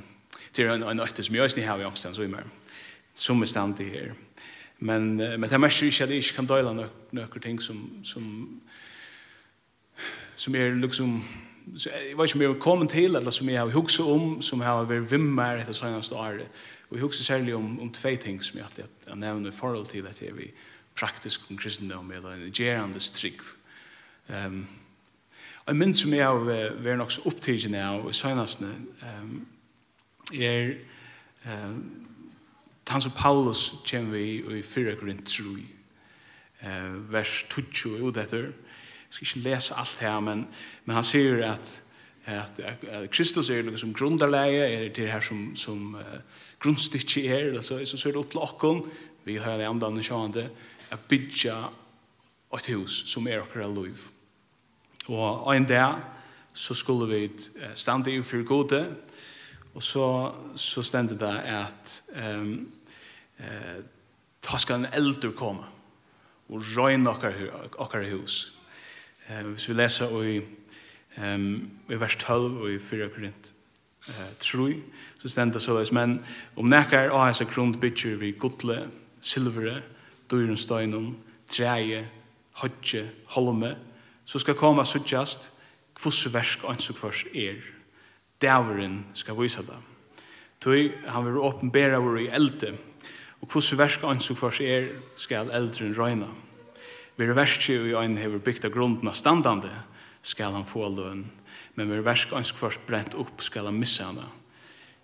til 0.55 0.71
en, 0.71 0.85
en 0.87 1.03
øtte 1.03 1.23
som 1.23 1.35
jeg 1.35 1.43
også 1.43 1.65
har 1.65 1.81
i 1.81 1.87
angsten, 1.87 2.15
så 2.15 2.23
er 2.23 2.31
mer, 2.31 2.47
som 3.15 3.41
er 3.41 3.51
stand 3.51 3.79
i 3.83 3.89
her. 3.89 4.13
Men, 4.79 5.15
men 5.15 5.43
det 5.43 5.53
er 5.53 5.63
mest 5.63 5.81
ikke 5.81 6.03
at 6.03 6.11
jeg 6.11 6.23
ikke 6.23 6.35
kan 6.41 6.47
døyla 6.49 6.73
noen 6.75 7.41
ting 7.43 7.61
som, 7.63 7.79
som, 8.03 8.23
som 10.35 10.55
er 10.55 10.75
liksom, 10.75 11.21
så, 11.77 11.89
jeg 11.89 12.17
vet 12.17 12.27
ikke 12.27 12.37
om 12.37 12.41
jeg 12.41 12.51
har 12.51 12.59
kommet 12.59 12.91
til, 12.91 13.15
eller 13.15 13.31
som 13.31 13.49
jeg 13.49 13.59
har 13.59 13.71
hukset 13.71 14.05
om, 14.05 14.41
som 14.41 14.61
har 14.61 14.83
vært 14.89 15.11
vimmer 15.11 15.61
etter 15.61 15.75
sånn 15.75 16.03
ståret, 16.03 16.47
Og 16.89 16.97
jeg 16.97 17.01
husker 17.01 17.23
særlig 17.23 17.55
om, 17.55 17.79
om 17.79 17.91
tve 17.91 18.15
ting 18.15 18.43
som 18.43 18.57
jeg 18.57 18.65
alltid 18.65 19.07
har 19.07 19.15
nevnt 19.15 19.47
i 19.47 19.57
forhold 19.57 19.85
til 19.85 20.07
at 20.07 20.21
jeg 20.21 20.29
er 20.29 20.51
praktisk 20.95 21.41
om 21.49 21.57
kristendom 21.57 22.11
eller 22.11 22.33
en 22.33 22.51
gerande 22.51 22.99
trygg. 22.99 23.41
Um, 24.29 24.67
og 25.65 25.71
en 25.71 25.77
mynd 25.77 25.95
som 25.95 26.13
jeg 26.13 26.25
har 26.25 26.43
vært 26.81 26.97
nok 26.97 27.11
så 27.11 27.21
opptidgjende 27.25 27.81
av 27.81 28.09
i 28.09 28.13
søgnastene 28.13 28.71
um, 29.01 29.47
er 30.33 30.75
um, 31.45 31.79
han 32.87 33.01
som 33.01 33.11
Paulus 33.17 33.73
kommer 33.89 34.17
vi 34.17 34.59
i 34.59 34.61
4 34.61 34.95
grunn 34.99 35.23
3 35.25 35.43
uh, 36.65 37.11
vers 37.11 37.45
20 37.49 38.03
og 38.05 38.17
etter. 38.21 38.37
jeg 38.45 39.09
skal 39.09 39.27
ikke 39.27 39.49
lese 39.49 39.73
alt 39.77 39.97
her 39.99 40.19
men, 40.19 40.47
men 40.85 40.95
han 40.95 41.03
sier 41.03 41.45
at 41.51 41.81
at, 42.25 42.59
at, 42.59 42.83
at 42.89 43.09
Kristus 43.11 43.49
er 43.49 43.61
noe 43.61 43.77
som 43.77 43.93
grunderleie 43.93 44.63
er 44.65 44.87
det 44.89 45.11
her 45.11 45.21
som, 45.21 45.55
som 45.55 45.93
uh, 45.93 46.19
grunnstikki 46.59 47.27
er, 47.27 47.49
eller 47.49 47.61
så, 47.65 47.79
så 47.85 47.97
ser 47.97 48.15
det 48.15 48.21
opp 48.21 48.31
til 48.33 48.43
okken, 48.43 48.83
vi 49.25 49.39
har 49.41 49.57
en 49.59 49.75
andan 49.75 50.03
sjående, 50.03 50.49
at 50.93 51.07
bygja 51.09 51.55
et 52.55 52.69
hus 52.73 53.03
som 53.09 53.27
er 53.27 53.41
akkurat 53.41 53.73
lov. 53.73 54.09
Og 55.09 55.49
en 55.55 55.65
dag 55.65 55.99
så 56.53 56.73
skulle 56.73 57.07
vi 57.09 57.31
stande 57.75 58.13
i 58.13 58.21
for 58.21 58.43
gode, 58.47 58.95
og 59.75 59.83
så, 59.83 60.31
så 60.55 60.83
stendte 60.83 61.17
det 61.19 61.33
at 61.51 62.03
um, 62.39 62.71
eh, 63.37 63.81
ta 64.41 64.57
skal 64.57 64.79
en 64.79 64.93
eldur 64.93 65.33
komme 65.35 65.65
og 66.49 66.63
røyne 66.77 67.09
okkar 67.09 68.05
hus. 68.13 68.55
Eh, 69.27 69.43
hvis 69.49 69.67
vi 69.69 69.75
leser 69.75 70.15
i, 70.23 70.37
um, 71.17 71.49
i 71.89 71.99
vers 71.99 72.15
12 72.15 72.61
og 72.61 72.71
i 72.71 72.79
4 72.79 73.09
Korint, 73.09 73.54
eh, 74.09 74.33
true 74.39 74.75
så 75.25 75.29
stendur 75.29 75.59
så 75.59 75.79
as 75.81 75.89
men 75.91 76.19
om 76.55 76.67
nekkar 76.69 77.09
og 77.09 77.29
as 77.29 77.41
a 77.41 77.47
grund 77.49 77.79
bytjer 77.81 78.19
vi 78.21 78.35
gutle 78.37 78.83
silvere, 79.25 79.79
dyrunstøynum, 80.29 81.15
treie, 81.49 82.03
hotje 82.61 83.01
holme, 83.33 83.71
så 84.25 84.39
skal 84.39 84.57
koma 84.59 84.85
suttjast 84.85 85.49
kvoss 85.97 86.27
versk 86.33 86.67
ans 86.69 86.89
og 86.91 86.99
kvars 86.99 87.23
er. 87.33 87.57
Dæveren 88.41 89.05
skal 89.13 89.37
vise 89.39 89.63
det. 89.65 89.79
Tøy, 90.61 90.91
han 91.07 91.25
vil 91.25 91.41
åpenbæra 91.41 91.97
vår 92.03 92.19
i 92.19 92.27
elde, 92.27 92.75
og 93.41 93.49
kvoss 93.49 93.73
versk 93.77 94.03
og 94.03 94.13
og 94.13 94.37
kvars 94.37 94.61
er 94.61 94.91
skal 95.17 95.49
eldren 95.49 95.97
røyna. 95.97 96.29
Vi 97.17 97.25
er 97.25 97.33
verskje 97.33 97.79
og 97.79 97.87
i 97.87 97.95
øynene 97.95 98.21
hever 98.21 98.37
bygda 98.37 98.69
grunden 98.69 99.07
av 99.07 99.13
standande, 99.13 99.71
skal 100.21 100.53
han 100.53 100.65
få 100.65 100.89
løn 100.89 101.25
men 101.75 101.91
vi 101.91 102.01
versk 102.03 102.33
ønsk 102.35 102.57
først 102.59 102.85
brent 102.87 103.15
opp 103.19 103.43
skal 103.43 103.69
han 103.69 103.79
missa 103.79 104.07
henne. 104.09 104.25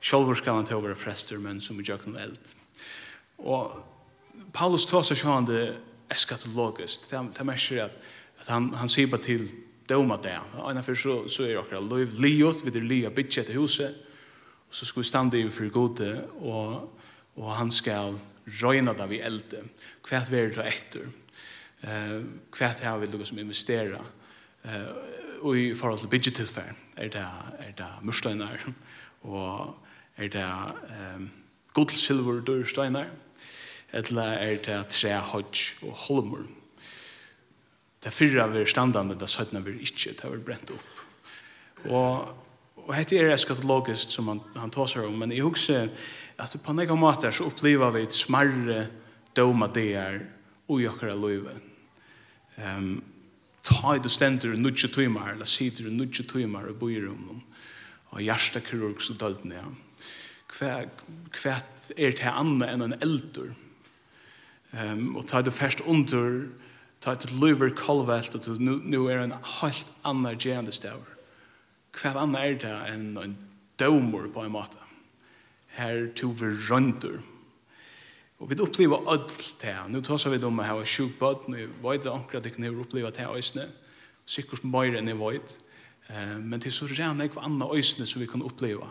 Sjolvor 0.01 0.38
skal 0.40 0.58
han 0.58 0.68
til 0.68 0.80
å 0.80 0.84
være 0.84 0.98
frester, 0.98 1.40
men 1.42 1.60
som 1.62 1.80
er 1.80 1.92
jøkken 1.92 2.18
eld. 2.18 2.54
Og 3.44 3.75
Paulus 4.56 4.88
tar 4.90 5.06
seg 5.06 5.20
sånn 5.22 5.50
det 5.50 5.66
eskatologisk. 6.12 7.10
Det 7.10 7.20
er 7.20 7.48
merker 7.48 7.86
at, 7.86 8.00
at 8.42 8.50
han, 8.50 8.72
han 8.80 8.90
sier 8.92 9.12
bare 9.12 9.28
til 9.28 9.46
døma 9.90 10.18
det. 10.22 10.38
Og 10.58 10.80
for 10.86 10.98
så, 10.98 11.18
så 11.30 11.46
er 11.46 11.60
akkurat 11.60 11.86
liv 11.92 12.18
liot, 12.24 12.63
vi 12.66 12.74
er 12.74 12.88
lia 12.88 13.13
bytje 13.13 13.44
etter 13.44 13.60
huset, 13.60 14.01
og 14.68 14.75
så 14.75 14.88
skal 14.88 15.04
vi 15.04 15.10
stande 15.10 15.40
i 15.40 15.48
for 15.51 15.70
gode, 15.74 16.12
og, 16.40 16.90
og 17.36 17.50
han 17.58 17.72
skal 17.72 18.16
røyna 18.62 18.96
det 18.98 19.10
vi 19.12 19.22
elde. 19.22 19.66
Hva 20.08 20.24
er 20.24 20.54
det 20.56 20.68
etter? 20.72 21.10
Hva 21.82 22.70
er 22.70 22.78
det 22.80 22.98
vi 23.01 23.12
lukkar 23.12 23.30
som 23.30 23.42
investerer? 23.44 24.00
Hva 24.63 24.82
og 25.41 25.57
i 25.57 25.74
forhold 25.75 26.00
til 26.00 26.12
budgettilfær, 26.12 26.74
er 26.98 27.10
det, 27.10 27.25
er 27.60 27.74
det 27.77 27.89
mursteinar, 28.01 28.62
og 29.21 29.75
er 30.17 30.27
det 30.27 30.45
um, 31.15 31.29
godsilver 31.74 32.41
dørsteinar, 32.45 33.10
eller 33.93 34.24
er 34.24 34.57
det 34.65 34.79
trehødj 34.88 35.63
og 35.88 35.91
holmer. 36.07 36.45
Det 38.03 38.13
fyrre 38.13 38.48
vi 38.51 38.65
standande, 38.65 39.17
det 39.19 39.29
søttene 39.29 39.63
vi 39.65 39.79
ikke, 39.81 40.15
det 40.17 40.24
var 40.24 40.45
brent 40.45 40.71
opp. 40.74 40.88
Og, 41.89 42.31
og 42.88 42.95
dette 42.95 43.17
er 43.17 43.33
eskatologisk 43.33 44.10
som 44.10 44.29
han, 44.31 44.41
han 44.55 44.74
tar 44.74 44.89
seg 44.89 45.05
om, 45.05 45.17
men 45.21 45.33
jeg 45.33 45.45
husker 45.45 45.89
at 46.41 46.57
på 46.63 46.74
nega 46.74 46.95
måter 46.98 47.33
så 47.33 47.45
opplever 47.50 47.93
vi 47.93 48.05
et 48.07 48.15
smarre 48.15 48.86
døma 49.38 49.69
det 49.71 49.91
er 49.98 50.19
ui 50.71 50.83
i 50.83 50.89
okkara 50.89 51.15
løyve. 51.17 51.53
Um, 52.57 53.01
ta 53.63 53.96
i 53.96 54.01
du 54.01 54.10
stendur 54.10 54.58
nudje 54.58 54.89
tøymar, 54.91 55.34
eller 55.36 55.50
sider 55.50 55.89
nudje 55.91 56.25
tøymar 56.27 56.70
i 56.70 56.77
bøyrum, 56.77 57.41
og 58.12 58.22
hjertekirurg 58.22 59.01
så 59.03 59.15
dødne, 59.20 59.60
ja. 59.60 59.70
Hva, 60.51 60.72
hva 61.32 61.53
er 61.96 62.15
det 62.18 62.27
anna 62.27 62.68
enn 62.74 62.84
en 62.86 62.98
eldur? 63.00 63.53
Um, 64.72 65.15
og 65.20 65.25
ta 65.27 65.41
i 65.41 65.46
du 65.48 65.51
først 65.51 65.84
under, 65.88 66.46
ta 67.03 67.15
i 67.15 67.22
du 67.22 67.32
løyver 67.39 67.74
kolvelt, 67.75 68.36
og 68.36 68.62
nu, 68.62 68.77
nu 68.84 69.06
er 69.08 69.24
en 69.24 69.38
helt 69.60 69.91
anna 70.08 70.36
gjerne 70.36 70.74
stavr. 70.75 71.08
Hva 71.96 72.13
anna 72.24 72.44
er 72.48 72.60
det 72.60 72.75
enn 72.91 73.15
en 73.20 73.36
dømur 73.80 74.30
på 74.34 74.46
en 74.46 74.56
måte? 74.56 74.80
Her 75.77 76.08
tog 76.15 76.36
vi 76.41 76.51
røndur, 76.68 77.22
Og 78.41 78.50
vi 78.50 78.57
opplever 78.57 79.03
alt 79.12 79.43
det. 79.62 79.75
Nå 79.93 80.01
tar 80.01 80.31
vi 80.33 80.39
om 80.48 80.60
å 80.60 80.65
ha 80.65 80.79
sjuk 80.88 81.13
bad, 81.19 81.45
og 81.45 81.60
jeg 81.60 81.69
vet 81.83 82.07
at 82.07 82.15
akkurat 82.15 82.48
ikke 82.50 82.63
når 82.63 82.79
opplever 82.81 83.13
det 83.13 83.27
øyne, 83.29 83.67
sikkert 84.25 84.65
mer 84.65 84.98
enn 84.98 85.12
jeg 85.12 85.19
vet. 85.19 85.53
Men 86.41 86.57
det 86.57 86.71
er 86.71 86.75
så 86.75 86.89
rene 86.89 87.29
ikke 87.29 87.43
andre 87.45 87.69
øyne 87.77 88.07
som 88.10 88.21
vi 88.21 88.29
kan 88.31 88.41
oppleve. 88.41 88.89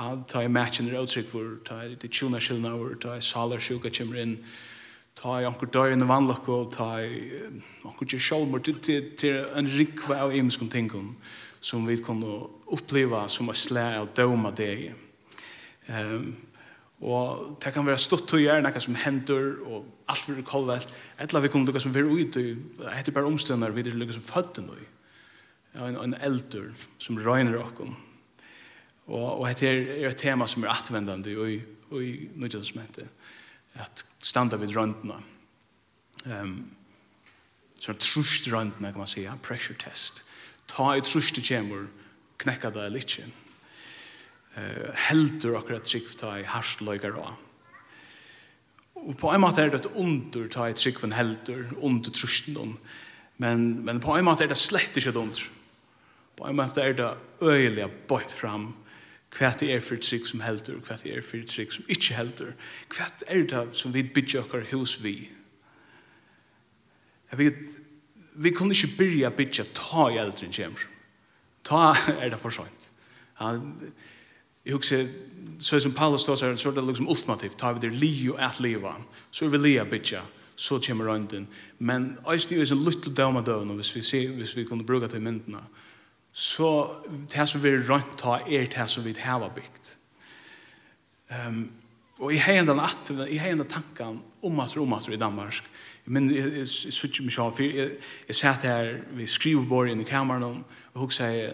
Ja, 0.00 0.16
ta 0.26 0.42
i 0.42 0.50
matchen 0.50 0.88
er 0.90 0.98
utsikt 0.98 1.30
hvor, 1.30 1.60
ta 1.64 1.82
i 1.84 1.94
det 1.94 2.10
tjona 2.10 2.40
skyldene 2.42 2.74
hvor, 2.74 2.94
ta 2.98 3.14
i 3.20 3.22
saler 3.22 3.62
sjuka 3.62 3.92
kommer 3.92 4.18
inn, 4.18 4.38
ta 5.14 5.36
i 5.38 5.46
anker 5.46 5.70
døy 5.70 5.92
og 5.92 6.06
vannlokk, 6.08 6.48
og 6.48 6.70
ta 6.74 6.90
i 7.04 7.42
anker 7.86 8.08
til 8.08 8.22
sjålmord 8.24 8.70
til 8.82 9.42
en 9.54 9.68
rikva 9.76 10.24
av 10.24 10.34
imenskene 10.34 10.72
ting 10.72 10.90
som 11.62 11.86
vi 11.86 12.00
kan 12.02 12.24
oppleve 12.66 13.28
som 13.30 13.52
er 13.52 13.58
slæ 13.58 13.90
og 14.00 14.16
døma 14.16 14.50
det. 14.50 14.94
Um, 15.86 16.32
Og 17.02 17.56
det 17.58 17.72
kan 17.74 17.86
være 17.86 17.98
stått 17.98 18.28
tøyer, 18.30 18.60
noe 18.62 18.80
som 18.82 18.94
hender, 19.02 19.56
og 19.66 19.86
alt 20.12 20.28
blir 20.28 20.44
kolvelt. 20.46 20.90
Etla 21.22 21.42
vi 21.42 21.50
kunne 21.50 21.66
lukke 21.66 21.82
som 21.82 21.94
være 21.94 22.06
ute 22.06 22.42
det 22.54 22.94
heter 22.94 23.14
bare 23.16 23.26
omstønder, 23.26 23.74
vi 23.74 23.82
er 23.82 23.96
lukke 23.98 24.14
som 24.14 24.22
fødte 24.22 24.62
noe. 24.62 24.86
Ja, 25.74 25.88
En, 25.88 25.96
en 25.96 26.14
eldur 26.20 26.70
som 27.02 27.18
røyner 27.18 27.58
okkom. 27.58 27.96
Og, 29.08 29.40
og 29.40 29.46
dette 29.48 29.66
er 29.66 30.10
et 30.10 30.20
tema 30.20 30.46
som 30.46 30.62
er 30.62 30.70
atvendende 30.70 31.32
i, 31.32 31.58
i, 31.58 32.10
i 32.38 32.46
heter, 32.46 33.08
At 33.74 34.04
standa 34.20 34.56
vid 34.56 34.76
røyndene. 34.76 35.18
Um, 36.26 36.70
sånn 37.80 37.98
trusht 37.98 38.46
røyndene, 38.52 38.92
kan 38.92 39.02
man 39.02 39.10
säga, 39.10 39.34
pressure 39.42 39.74
test. 39.74 40.22
Ta 40.70 40.94
i 40.94 41.02
trusht 41.02 41.38
i 41.38 41.42
kjemur, 41.42 41.88
knekka 42.38 42.70
det 42.70 42.92
litt 42.92 43.10
kjent 43.10 43.42
eh, 44.56 44.90
heldur 45.08 45.58
akkurat 45.60 45.86
trygg 45.86 46.10
ta 46.20 46.36
i 46.40 46.46
harsløygar 46.48 47.16
av. 47.20 47.38
Og 49.02 49.16
på 49.18 49.32
en 49.34 49.42
måte 49.42 49.64
er 49.64 49.72
det 49.72 49.80
et 49.82 49.96
under 49.98 50.46
ta 50.52 50.68
i 50.70 50.76
tryggven 50.78 51.16
heldur, 51.16 51.64
under 51.82 52.12
trusjenden, 52.14 52.76
men, 53.42 53.64
men 53.82 53.98
på 54.00 54.14
en 54.14 54.28
måte 54.28 54.44
er 54.44 54.52
det 54.52 54.60
slett 54.60 54.94
ikke 54.96 55.10
et 55.10 55.18
under. 55.18 55.48
På 56.38 56.46
en 56.46 56.58
måte 56.58 56.84
er 56.84 56.94
det 56.98 57.10
øyelig 57.42 57.88
bøyt 58.08 58.32
fram 58.34 58.70
hva 59.32 59.48
det 59.56 59.70
er 59.72 59.80
for 59.80 59.96
trygg 59.96 60.26
som 60.28 60.42
heldur, 60.44 60.80
hva 60.84 60.98
det 61.00 61.14
er 61.16 61.24
for 61.24 61.40
trygg 61.48 61.72
som 61.72 61.88
ikke 61.90 62.16
heldur, 62.18 62.52
hva 62.92 63.08
er 63.32 63.46
det 63.48 63.62
som 63.78 63.94
vi 63.94 64.04
bygger 64.04 64.44
okkar 64.44 64.66
hos 64.70 64.98
vi. 65.02 65.16
Jeg 67.32 67.40
vet, 67.40 67.62
vi 68.44 68.52
kunne 68.52 68.76
ikke 68.76 68.98
byrja 68.98 69.30
bygja 69.32 69.64
ta 69.72 70.10
i 70.12 70.20
eldren 70.20 70.52
kjemur. 70.52 70.84
Ta 71.64 71.94
er 72.20 72.28
det 72.28 72.40
for 72.42 72.52
sånt. 72.52 72.90
Ja, 73.40 73.56
Jeg 74.64 74.74
husker, 74.74 75.06
så 75.60 75.80
som 75.80 75.92
Paulus 75.92 76.20
står, 76.20 76.34
så 76.34 76.68
er 76.68 76.74
det 76.74 76.84
liksom 76.86 77.08
ultimativt, 77.08 77.58
tar 77.58 77.74
vi 77.74 77.86
det 77.86 77.92
li 77.92 78.12
og 78.30 78.38
et 78.42 78.60
liva, 78.60 78.94
så 79.30 79.46
er 79.46 79.54
vi 79.54 79.58
li 79.58 79.76
a 79.78 79.84
bitja, 79.84 80.22
så 80.56 80.78
kommer 80.86 81.10
røynden. 81.10 81.48
Men 81.78 82.12
eisen 82.30 82.58
er 82.58 82.72
en 82.72 82.84
lytte 82.84 83.24
av 83.24 83.42
døvn, 83.46 83.74
hvis 83.78 83.94
vi, 83.96 84.02
ser, 84.02 84.28
hvis 84.36 84.56
vi 84.56 84.64
kunne 84.64 84.86
bruka 84.86 85.08
til 85.10 85.22
myndene, 85.22 85.62
så 86.32 86.88
det 87.28 87.48
som 87.48 87.62
vi 87.62 87.74
røynt 87.76 88.16
ta 88.18 88.38
er 88.46 88.70
det 88.70 88.88
som 88.88 89.04
vi 89.04 89.14
har 89.18 89.48
bygd. 89.52 89.96
Um, 91.32 91.70
og 92.18 92.32
i 92.32 92.38
heiendan 92.38 92.80
at, 92.80 93.10
jeg 93.10 93.40
har 93.40 93.50
en 93.50 93.66
tanken 93.66 94.20
om 94.42 94.60
at 94.60 94.76
om 94.76 94.92
at 94.92 95.08
i 95.08 95.16
Danmark, 95.16 95.62
men 96.04 96.30
jeg 96.30 96.36
jeg, 96.36 96.54
jeg, 96.54 96.66
jeg, 97.14 97.36
jeg, 97.36 97.52
for 97.52 97.62
jeg, 97.62 97.90
jeg 98.28 98.36
satt 98.36 98.62
her 98.62 98.96
ved 99.14 99.26
skriveborgen 99.26 100.00
i 100.00 100.04
kameran, 100.04 100.64
og 100.94 101.00
hun 101.00 101.10
sier, 101.10 101.52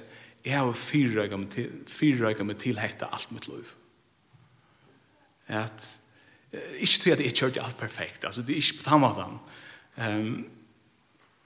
jeg 0.49 0.57
har 0.57 0.73
fyrrøyga 0.73 2.45
meg 2.47 2.61
til 2.61 2.81
hette 2.81 3.09
alt 3.13 3.33
mitt 3.35 3.49
liv. 3.51 3.73
At, 5.49 5.85
ikke 6.81 7.03
til 7.03 7.15
at 7.15 7.25
jeg 7.25 7.35
kjørte 7.37 7.65
alt 7.65 7.81
perfekt, 7.81 8.25
altså 8.25 8.43
det 8.43 8.57
er 8.57 8.63
ikke 8.63 8.85
på 8.85 8.91
den 8.91 9.05
måten. 9.05 9.39
Um, 9.99 10.47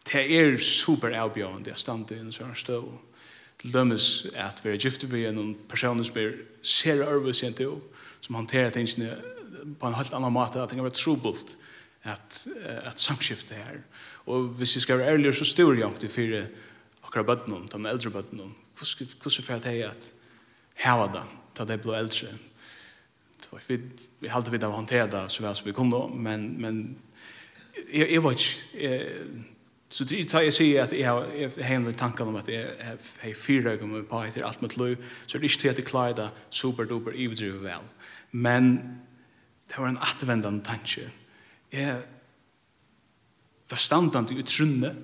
det 0.07 0.25
er 0.39 0.59
super 0.59 1.15
avbjørende, 1.15 1.71
jeg 1.71 1.79
stand 1.79 2.11
i 2.11 2.19
en 2.19 2.35
sånn 2.35 2.55
støv. 2.59 2.89
Til 3.63 3.75
dømes 3.75 4.07
at 4.35 4.59
vi 4.65 4.73
er 4.73 4.81
gifte 4.83 5.07
vi 5.11 5.27
er 5.29 5.35
noen 5.35 5.55
personer 5.71 6.07
som 6.07 6.19
er 6.19 6.35
ser 6.63 7.05
arbeid 7.07 7.39
sent 7.39 7.63
jo, 7.63 7.77
som 8.23 8.39
hanterer 8.39 8.75
tingene 8.75 9.15
på 9.79 9.87
en 9.87 9.95
helt 9.95 10.15
annan 10.15 10.35
måte, 10.35 10.59
at 10.59 10.71
det 10.71 10.79
kan 10.79 10.87
være 10.87 10.99
trobult 10.99 11.55
at, 12.03 12.43
at 12.83 12.99
samskiftet 12.99 13.59
her. 13.59 13.79
Og 14.27 14.51
hvis 14.59 14.75
jeg 14.77 14.87
skal 14.87 14.99
være 14.99 15.15
ærlig, 15.15 15.35
så 15.35 15.47
styrer 15.47 15.79
jeg 15.79 15.89
ikke 15.89 16.03
til 16.05 16.15
fire 16.17 16.43
akkurat 17.03 17.27
bøttene, 17.27 17.63
de 17.71 17.91
eldre 17.91 18.11
bøttene, 18.11 18.51
hvordan 18.79 19.47
får 19.47 19.69
jeg 19.69 19.87
at 19.87 20.13
heva 20.83 21.07
det, 21.13 21.23
da 21.59 21.67
det 21.69 21.81
blir 21.83 21.99
eldre. 21.99 22.33
Vi, 23.69 23.79
vi 24.23 24.31
halte 24.33 24.51
vi 24.51 24.61
av 24.63 24.71
å 24.73 24.79
håndtere 24.79 25.11
det 25.11 25.23
så 25.31 25.43
vel 25.45 25.57
som 25.59 25.67
vi 25.67 25.75
kunne, 25.77 26.07
men, 26.15 26.45
men 26.63 26.83
jeg, 27.91 28.07
jeg 28.07 28.23
var 28.23 28.37
ikke, 28.37 28.93
så 29.93 30.07
det 30.09 30.23
tar 30.31 30.47
jeg 30.47 30.55
sier 30.57 30.87
at 30.87 30.95
jeg 30.97 31.05
har 31.05 31.75
en 31.77 31.89
tanke 31.99 32.25
om 32.25 32.39
at 32.41 32.49
jeg 32.49 32.71
har 32.81 33.35
fire 33.37 33.75
øyne 33.75 33.91
med 33.91 34.07
på 34.09 34.23
etter 34.25 34.47
alt 34.47 34.63
mitt 34.65 34.79
liv, 34.81 34.97
så 35.27 35.37
det 35.37 35.43
er 35.43 35.51
ikke 35.51 35.63
til 35.65 35.73
at 35.73 35.81
jeg 35.83 35.89
klarer 35.91 36.17
det 36.17 36.31
super-duper 36.51 37.13
i 37.13 37.27
ivedrivet 37.27 37.61
vel. 37.65 37.91
Men 38.33 38.73
det 39.69 39.77
var 39.77 39.91
en 39.93 40.01
atvendan 40.01 40.63
tanke. 40.65 41.05
Jeg 41.73 42.01
var 43.69 43.81
standant 43.81 44.33
i 44.33 44.39
utrunne. 44.41 44.95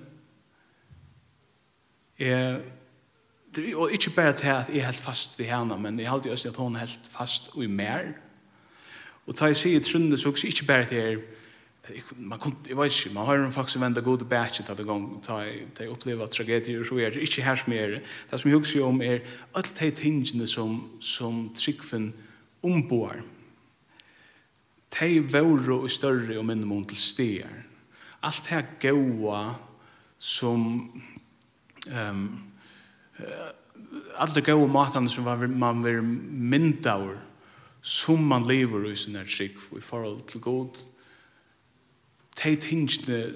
Jeg 2.19 2.61
og 3.75 3.91
ikke 3.91 4.11
bare 4.15 4.33
til 4.33 4.47
at 4.47 4.69
jeg 4.69 4.77
er 4.77 4.85
helt 4.85 4.97
fast 5.01 5.39
ved 5.39 5.45
henne, 5.45 5.77
men 5.77 5.99
jeg 5.99 6.09
halte 6.09 6.31
også 6.31 6.49
at 6.49 6.55
hun 6.55 6.75
er 6.75 6.79
helt 6.79 7.09
fast 7.11 7.49
og 7.53 7.63
i 7.63 7.67
mer. 7.67 8.11
Og 9.27 9.33
da 9.39 9.45
jeg 9.45 9.55
sier 9.55 9.79
trunne, 9.79 10.17
så 10.17 10.29
er 10.29 10.45
ikke 10.45 10.65
bare 10.65 10.85
til 10.85 11.21
man 12.17 12.39
kunne, 12.39 12.55
jeg 12.69 12.77
vet 12.77 13.05
ikke, 13.05 13.13
man 13.15 13.25
har 13.25 13.33
en 13.33 13.51
faktisk 13.51 13.79
venda 13.81 14.01
gode 14.01 14.25
bætje 14.25 14.65
til 14.65 14.77
det 14.77 14.85
gang, 14.85 15.23
da 15.27 15.33
jeg 15.79 15.89
opplever 15.89 16.25
tragedier, 16.25 16.83
så 16.83 16.95
er 16.95 17.09
det 17.09 17.21
ikke 17.21 17.41
her 17.41 17.55
som 17.55 17.73
er 17.73 17.87
det. 17.87 18.01
Som 18.39 18.49
jeg 18.49 18.57
husker 18.57 18.85
om 18.85 19.01
er 19.01 19.19
alt 19.55 19.73
de 19.79 19.91
tingene 19.91 20.47
som, 20.47 20.83
som 21.01 21.49
tryggfen 21.55 22.13
omboar. 22.63 23.15
De 24.99 25.31
vore 25.31 25.79
og 25.79 25.91
større 25.91 26.37
og 26.37 26.45
minne 26.45 26.65
mot 26.65 26.87
til 26.87 26.97
steder. 26.97 27.49
Alt 28.23 28.43
det 28.49 28.65
gaua 28.79 29.53
som 30.19 30.91
um, 32.11 32.48
alla 34.19 34.41
gode 34.41 34.71
matan 34.71 35.09
som 35.09 35.25
var 35.25 35.47
man 35.47 35.83
var 35.83 36.01
myndaur 36.01 37.17
som 37.81 38.19
man 38.19 38.47
lever 38.47 38.91
i 38.91 38.95
sin 38.95 39.15
trygg 39.15 39.57
i 39.77 39.81
forhold 39.81 40.21
til 40.27 40.41
god 40.41 40.79
de 42.43 42.55
tingene 42.55 43.33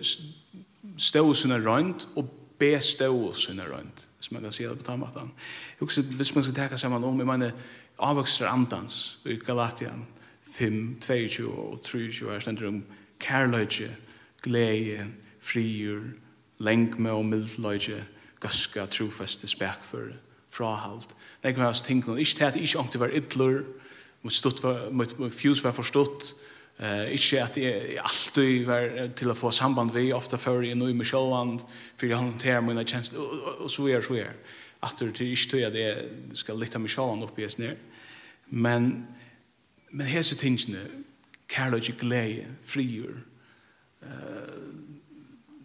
stå 0.98 1.34
sinne 1.34 1.60
rønt 1.68 2.08
og 2.16 2.30
be 2.60 2.80
stå 2.82 3.34
sinne 3.34 3.64
rønt 3.64 4.08
som 4.20 4.36
man 4.36 4.44
kan 4.44 4.52
si 4.52 4.64
det 4.64 4.78
på 4.78 4.84
tammatan 4.84 5.32
hvis 5.80 6.36
man 6.36 6.44
skal 6.44 6.56
tenke 6.56 6.78
saman 6.78 7.04
om 7.04 7.20
jeg 7.20 7.28
mener 7.28 7.52
avvokser 8.00 8.48
andans 8.48 9.20
i 9.26 9.36
Galatian 9.36 10.08
5, 10.54 11.00
22 11.02 11.52
og 11.52 11.82
23 11.82 12.32
her 12.32 12.40
stender 12.40 12.68
om 12.68 12.84
kærløyge 13.20 13.90
glede, 14.44 15.08
frier 15.42 16.02
lengme 16.60 17.12
og 17.12 17.26
mildløyge 17.26 18.04
gøska, 18.44 18.86
trofeste, 18.86 19.48
spekføre, 19.48 20.14
frahalt. 20.50 21.16
Det 21.44 21.56
er 21.56 21.64
hans 21.66 21.82
ting, 21.82 22.04
ikke 22.04 22.36
til 22.36 22.44
at 22.44 22.56
ikke 22.56 22.80
ångte 22.80 23.00
var 23.00 23.16
ytler, 23.16 23.64
mot 24.24 24.34
stått, 24.34 24.64
mot, 24.92 25.20
mot 25.20 25.34
fjus 25.34 25.64
var 25.64 25.72
forstått, 25.72 26.36
Eh 26.80 27.02
uh, 27.02 27.12
inte 27.12 27.44
att 27.44 27.58
jeg 27.58 27.98
alltid 27.98 28.66
var 28.66 29.12
til 29.16 29.30
å 29.30 29.36
få 29.38 29.52
samband 29.52 29.92
vi 29.94 30.14
ofte 30.14 30.38
før 30.42 30.64
jeg 30.66 30.76
nå 30.76 30.88
i 30.88 30.94
nu 30.94 30.98
med 30.98 31.06
showan 31.08 31.60
för 31.96 32.08
jag 32.08 32.18
hanterar 32.18 32.62
mina 32.62 32.82
og, 33.18 33.62
og 33.64 33.72
så 33.72 33.88
är 33.88 34.02
så 34.02 34.16
er. 34.16 34.34
At 34.82 34.96
det 35.00 35.22
er 35.22 35.26
ikke 35.26 35.50
til 35.50 35.58
at 35.58 35.76
jeg 35.76 36.10
skal 36.34 36.60
lytte 36.60 36.80
med 36.80 36.90
showan 36.90 37.24
opp 37.24 37.40
i 37.40 37.50
snär. 37.50 37.76
Men 38.50 39.08
men 39.92 40.08
hese 40.08 40.36
tingene, 40.36 40.80
tänkte 41.50 41.92
glede, 41.92 42.48
frigjør, 42.66 43.14
uh, 44.02 44.10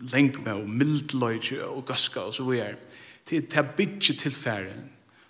lengt 0.01 0.45
med 0.45 0.53
og 0.53 0.71
mildløyge 0.71 1.65
og 1.65 1.85
gaska 1.89 2.21
og 2.21 2.35
så 2.35 2.45
videre. 2.47 2.77
Det 3.29 3.57
er 3.57 3.73
bidje 3.77 4.15
tilfære 4.15 4.75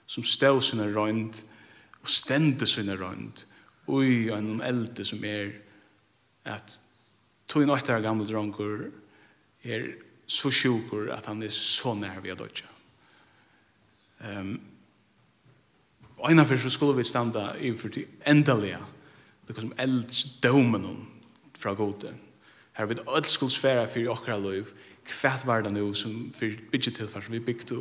som 0.07 0.25
stå 0.25 0.61
sinne 0.61 0.89
røynd 0.95 1.43
og 2.03 2.11
stende 2.11 2.67
sinne 2.67 2.97
røynd 2.97 3.45
og 3.89 4.05
i 4.05 4.29
en 4.33 4.61
elde 4.65 5.05
som 5.05 5.25
er 5.25 5.51
at 6.45 6.81
tog 7.49 7.65
en 7.65 7.73
åttere 7.73 8.05
gamle 8.05 8.27
dronker 8.29 8.89
er 9.65 9.89
så 10.29 10.51
sjukur 10.53 11.09
at 11.13 11.27
han 11.27 11.43
er 11.43 11.53
så 11.53 11.95
nær 11.97 12.21
vi 12.21 12.29
har 12.29 12.37
dødja. 12.37 12.69
Um, 14.21 14.61
og 16.19 16.31
innanfor 16.31 16.57
så 16.57 16.71
skulle 16.71 16.97
vi 16.97 17.07
standa 17.07 17.53
i 17.61 17.73
for 17.77 17.89
til 17.89 18.07
endalega 18.27 18.83
det 19.49 19.57
som 19.57 19.73
elds 19.79 20.25
dømen 20.43 21.07
fra 21.57 21.73
gode. 21.75 22.13
Her 22.79 22.87
vi 22.87 22.95
vid 22.95 23.09
öll 23.11 23.27
skuldsfæra 23.27 23.89
fyrir 23.91 24.13
okkara 24.13 24.39
liv, 24.39 24.69
kvært 25.09 25.47
var 25.47 25.65
det 25.67 25.73
nu 25.73 25.95
som 25.95 26.29
fyrir 26.37 26.61
byggje 26.71 26.93
tilfær 26.95 27.25
som 27.25 27.35
vi 27.35 27.41
byggde 27.43 27.79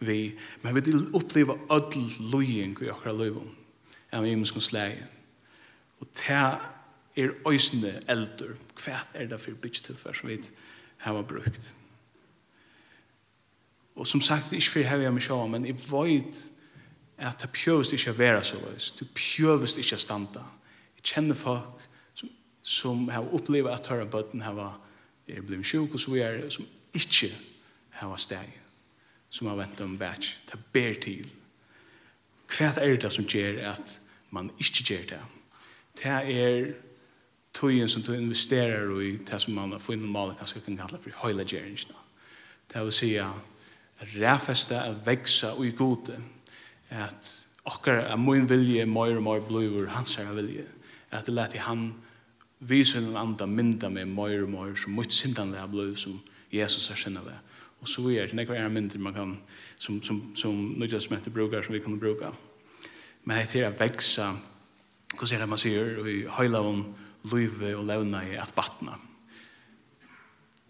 vi, 0.00 0.34
men 0.62 0.74
vi 0.74 0.80
vil 0.80 1.06
oppleva 1.14 1.54
öll 1.70 2.32
lujing 2.32 2.74
i 2.82 2.90
okkara 2.90 3.14
liv 3.14 3.38
enn 4.10 4.24
vi 4.24 4.32
imenskons 4.34 4.72
slæge. 4.72 5.06
Og 6.00 6.08
ta 6.14 6.58
er 7.16 7.30
øysne 7.46 7.92
eldur, 8.08 8.56
kvært 8.74 9.14
er 9.14 9.30
det 9.30 9.40
fyrir 9.40 9.60
byggje 9.62 9.86
tilfær 9.86 10.18
som 10.18 10.28
vi 10.28 10.40
har 10.98 11.22
brukt. 11.22 11.74
Og 13.96 14.06
som 14.06 14.20
sagt, 14.20 14.52
ikke 14.52 14.70
fyrir 14.70 15.06
av 15.06 15.14
meg 15.14 15.22
sjá, 15.22 15.36
men 15.46 15.66
jeg 15.68 15.78
vet 15.86 16.42
at 17.20 17.38
det 17.42 17.52
pjøvest 17.52 17.92
ikke 17.92 18.14
å 18.14 18.18
være 18.18 18.42
så 18.44 18.58
løs, 18.64 18.90
det 18.98 19.06
pjøvest 19.14 19.78
ikke 19.78 19.98
å 19.98 20.02
standa. 20.02 20.42
Jeg 20.96 21.12
kjenner 21.12 21.38
folk 21.38 21.89
som 22.62 23.08
har 23.08 23.28
opplevd 23.34 23.70
at 23.72 23.86
høyre 23.90 24.06
bøtten 24.10 24.42
har 24.42 24.80
er 25.30 25.42
blivit 25.46 25.66
sjuk 25.66 25.94
og 25.94 26.00
så 26.00 26.16
er 26.18 26.48
som 26.50 26.66
ikke 26.94 27.30
har 28.00 28.16
steg 28.16 28.56
som 29.30 29.46
har 29.46 29.60
ventet 29.60 29.84
om 29.86 29.98
bæts 29.98 30.40
det 30.50 30.58
ber 30.72 30.94
til. 31.02 31.26
Hva 32.50 32.72
er 32.82 32.96
det 32.98 33.12
som 33.14 33.28
gjør 33.30 33.60
at 33.72 34.00
man 34.30 34.50
ikke 34.58 34.84
gjør 34.90 35.04
det 35.14 35.20
det 36.00 36.06
er 36.10 36.72
tøyen 37.54 37.88
som 37.88 38.02
du 38.02 38.12
investerer 38.14 38.90
i 39.02 39.16
det 39.26 39.40
som 39.42 39.54
man 39.54 39.78
får 39.80 39.96
inn 39.96 40.10
malen 40.10 40.38
kanskje 40.38 40.64
kan 40.64 40.78
kalle 40.80 41.00
for 41.02 41.22
høyla 41.24 41.44
gjøringsna 41.44 41.98
det 42.70 42.82
vil 42.86 42.94
si 42.94 43.14
at 43.22 44.12
ræfeste 44.16 44.74
er 44.78 44.98
veksa 45.06 45.54
og 45.56 45.66
i 45.66 45.74
gode 45.76 46.18
at 46.90 47.30
okkar 47.64 48.04
er 48.06 48.16
min 48.16 48.48
vilje 48.48 48.86
mer 48.86 49.16
og 49.18 49.22
mer 49.26 49.42
blivur 49.46 49.90
hans 49.94 50.18
er 50.18 50.32
vilje 50.34 50.66
at 51.10 51.26
det 51.26 51.34
leti 51.34 51.58
han 51.58 51.90
viser 52.60 53.00
en 53.00 53.16
anda 53.16 53.46
mynda 53.46 53.88
med 53.88 54.08
mer 54.08 54.42
og 54.44 54.50
mer, 54.52 54.74
som 54.76 54.92
mot 54.92 55.12
sindan 55.12 55.52
det 55.52 55.60
er 55.60 55.70
blod 55.70 55.96
som 55.96 56.20
Jesus 56.52 56.90
er 56.90 56.98
sinna 57.00 57.22
det. 57.24 57.36
Og 57.80 57.88
så 57.88 58.04
er 58.12 58.28
det 58.28 58.36
nekvar 58.36 58.60
en 58.60 58.74
myndir 58.74 59.00
man 59.00 59.14
kan 59.14 59.36
som, 59.78 60.02
som, 60.02 60.20
som 60.36 60.56
nødgjødsmette 60.76 61.30
brukar 61.30 61.62
som 61.62 61.74
vi 61.74 61.80
kan 61.80 61.98
bruka. 62.00 62.32
Men 63.24 63.46
det 63.46 63.64
er 63.64 63.76
veksa 63.76 64.32
hva 65.16 65.26
er 65.26 65.40
det 65.42 65.48
man 65.48 65.58
sier 65.58 66.06
i 66.06 66.20
høylavun 66.30 66.84
luive 67.32 67.72
og 67.76 67.86
levna 67.88 68.22
i 68.24 68.36
at 68.38 68.52
batna. 68.54 68.94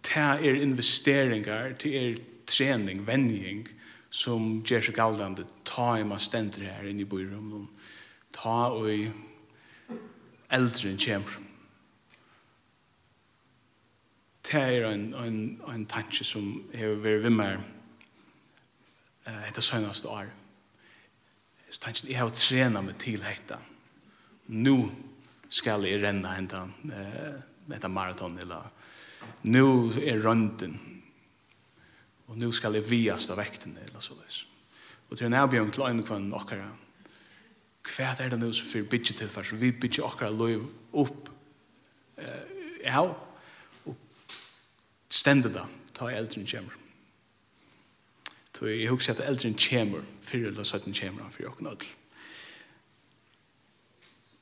Det 0.01 0.17
er 0.17 0.63
investeringar, 0.63 1.75
det 1.83 1.91
er 1.97 2.17
trening, 2.47 3.05
vending 3.07 3.67
som 4.11 4.63
gjør 4.67 4.89
seg 4.89 4.97
galdande 4.97 5.45
ta 5.65 5.93
i 5.99 6.07
man 6.07 6.19
stender 6.19 6.65
her 6.67 6.89
inne 6.89 7.05
i 7.05 7.11
byrummet 7.11 7.69
ta 8.35 8.71
og 8.75 8.89
i 8.91 9.05
eldren 10.51 10.99
kjemmer 10.99 11.50
det 14.51 14.61
er 14.61 14.89
en, 14.89 15.15
en, 15.15 15.63
en 15.71 15.87
tanke 15.87 16.25
som 16.27 16.47
har 16.75 16.97
vært 16.99 17.23
ved 17.23 17.35
meg 17.35 17.61
uh, 19.29 19.43
etter 19.47 19.63
søgneste 19.63 20.11
år. 20.11 20.27
Så 21.71 21.85
tanken, 21.85 22.11
jeg 22.11 22.19
har 22.19 22.33
trenet 22.35 22.83
meg 22.83 22.99
til 22.99 23.23
dette. 23.23 23.61
Nå 24.51 24.75
skal 25.51 25.87
jeg 25.87 26.03
renne 26.03 26.35
hente 26.35 26.65
uh, 26.91 27.39
etter 27.71 27.93
maraton, 27.93 28.39
eller 28.43 28.67
nå 29.47 29.65
er 30.03 30.19
rønden, 30.25 30.75
og 32.27 32.39
nå 32.39 32.51
skal 32.55 32.75
jeg 32.79 32.89
viast 32.91 33.31
av 33.31 33.39
vekten, 33.39 33.79
eller 33.87 34.03
så 34.03 34.19
løs. 34.19 34.45
Og 35.11 35.19
til 35.19 35.29
en 35.29 35.39
avbjørn 35.39 35.71
til 35.75 35.87
øyne 35.87 36.07
kvann 36.07 36.31
okkara, 36.35 36.69
hva 37.87 38.13
er 38.19 38.35
det 38.35 38.39
nå 38.39 38.51
som 38.55 38.69
fyrir 38.69 38.91
bygget 38.91 39.23
tilfell, 39.23 39.47
som 39.47 39.63
vi 39.63 39.71
bygger 39.73 40.11
okkara 40.11 40.35
løy 40.35 40.59
opp 40.99 41.31
uh, 42.19 42.47
av, 42.91 43.15
stendet 45.11 45.55
da, 45.55 45.67
ta 45.95 46.11
eldren 46.11 46.47
kommer. 46.47 46.77
Så 48.61 48.67
jeg 48.69 48.91
husker 48.93 49.15
at 49.15 49.25
eldren 49.25 49.57
kommer, 49.57 50.05
fyrir 50.21 50.51
eller 50.51 50.67
søtten 50.69 50.95
kommer 50.95 51.23
han 51.25 51.33
for 51.33 51.49
åkken 51.49 51.67
ødel. 51.67 51.87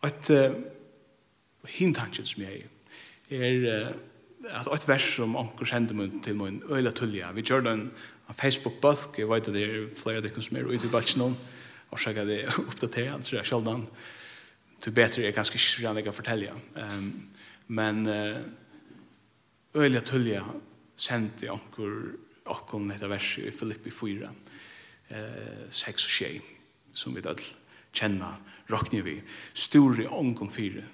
Og 0.01 0.09
et 0.09 0.31
uh, 0.31 0.57
hintansjen 1.71 2.27
som 2.27 2.43
jeg 2.43 2.65
er, 3.31 3.89
uh, 3.91 3.95
at 4.49 4.71
et 4.75 4.89
vers 4.89 5.09
som 5.17 5.37
anker 5.39 5.67
sender 5.67 5.95
meg 5.95 6.21
til 6.25 6.37
min 6.39 6.63
øyla 6.71 6.91
tullja. 6.91 7.33
Vi 7.35 7.43
gjør 7.47 7.67
den 7.67 7.89
av 8.29 8.35
Facebook-balk, 8.39 9.19
jeg 9.19 9.31
vet 9.31 9.49
at 9.49 9.55
det 9.55 9.65
er 9.65 9.89
flere 9.97 10.21
av 10.21 10.27
dere 10.27 10.43
som 10.43 10.57
er 10.57 10.69
ute 10.69 10.87
i 10.87 10.93
balken 10.93 11.27
om, 11.31 11.37
og 11.91 12.01
så 12.01 12.11
er 12.11 12.25
det 12.29 12.41
oppdateret, 12.69 13.25
så 13.25 13.37
jeg 13.37 13.47
sjaldan. 13.47 13.87
Det 14.79 14.91
er 14.91 14.99
bedre 14.99 15.25
jeg 15.27 15.35
ganske 15.35 15.59
ikke 15.59 15.95
jeg 15.95 16.05
kan 16.05 16.15
fortelle. 16.15 16.53
Um, 16.77 17.29
men 17.69 18.07
uh, 18.07 18.43
øyelig 19.75 20.05
tullia 20.05 20.45
sendi 20.97 21.49
onkur 21.51 22.15
okkon 22.49 22.91
etter 22.93 23.11
verset 23.11 23.49
i 23.49 23.55
Filippi 23.55 23.91
4, 23.91 24.31
eh, 25.11 25.71
6 25.71 26.05
og 26.05 26.11
6, 26.11 26.43
som 26.95 27.15
vi 27.15 27.21
da 27.21 27.35
kjenner, 27.93 28.39
råkner 28.71 29.03
vi, 29.03 29.21
store 29.55 30.09
ongon 30.09 30.51
4. 30.51 30.85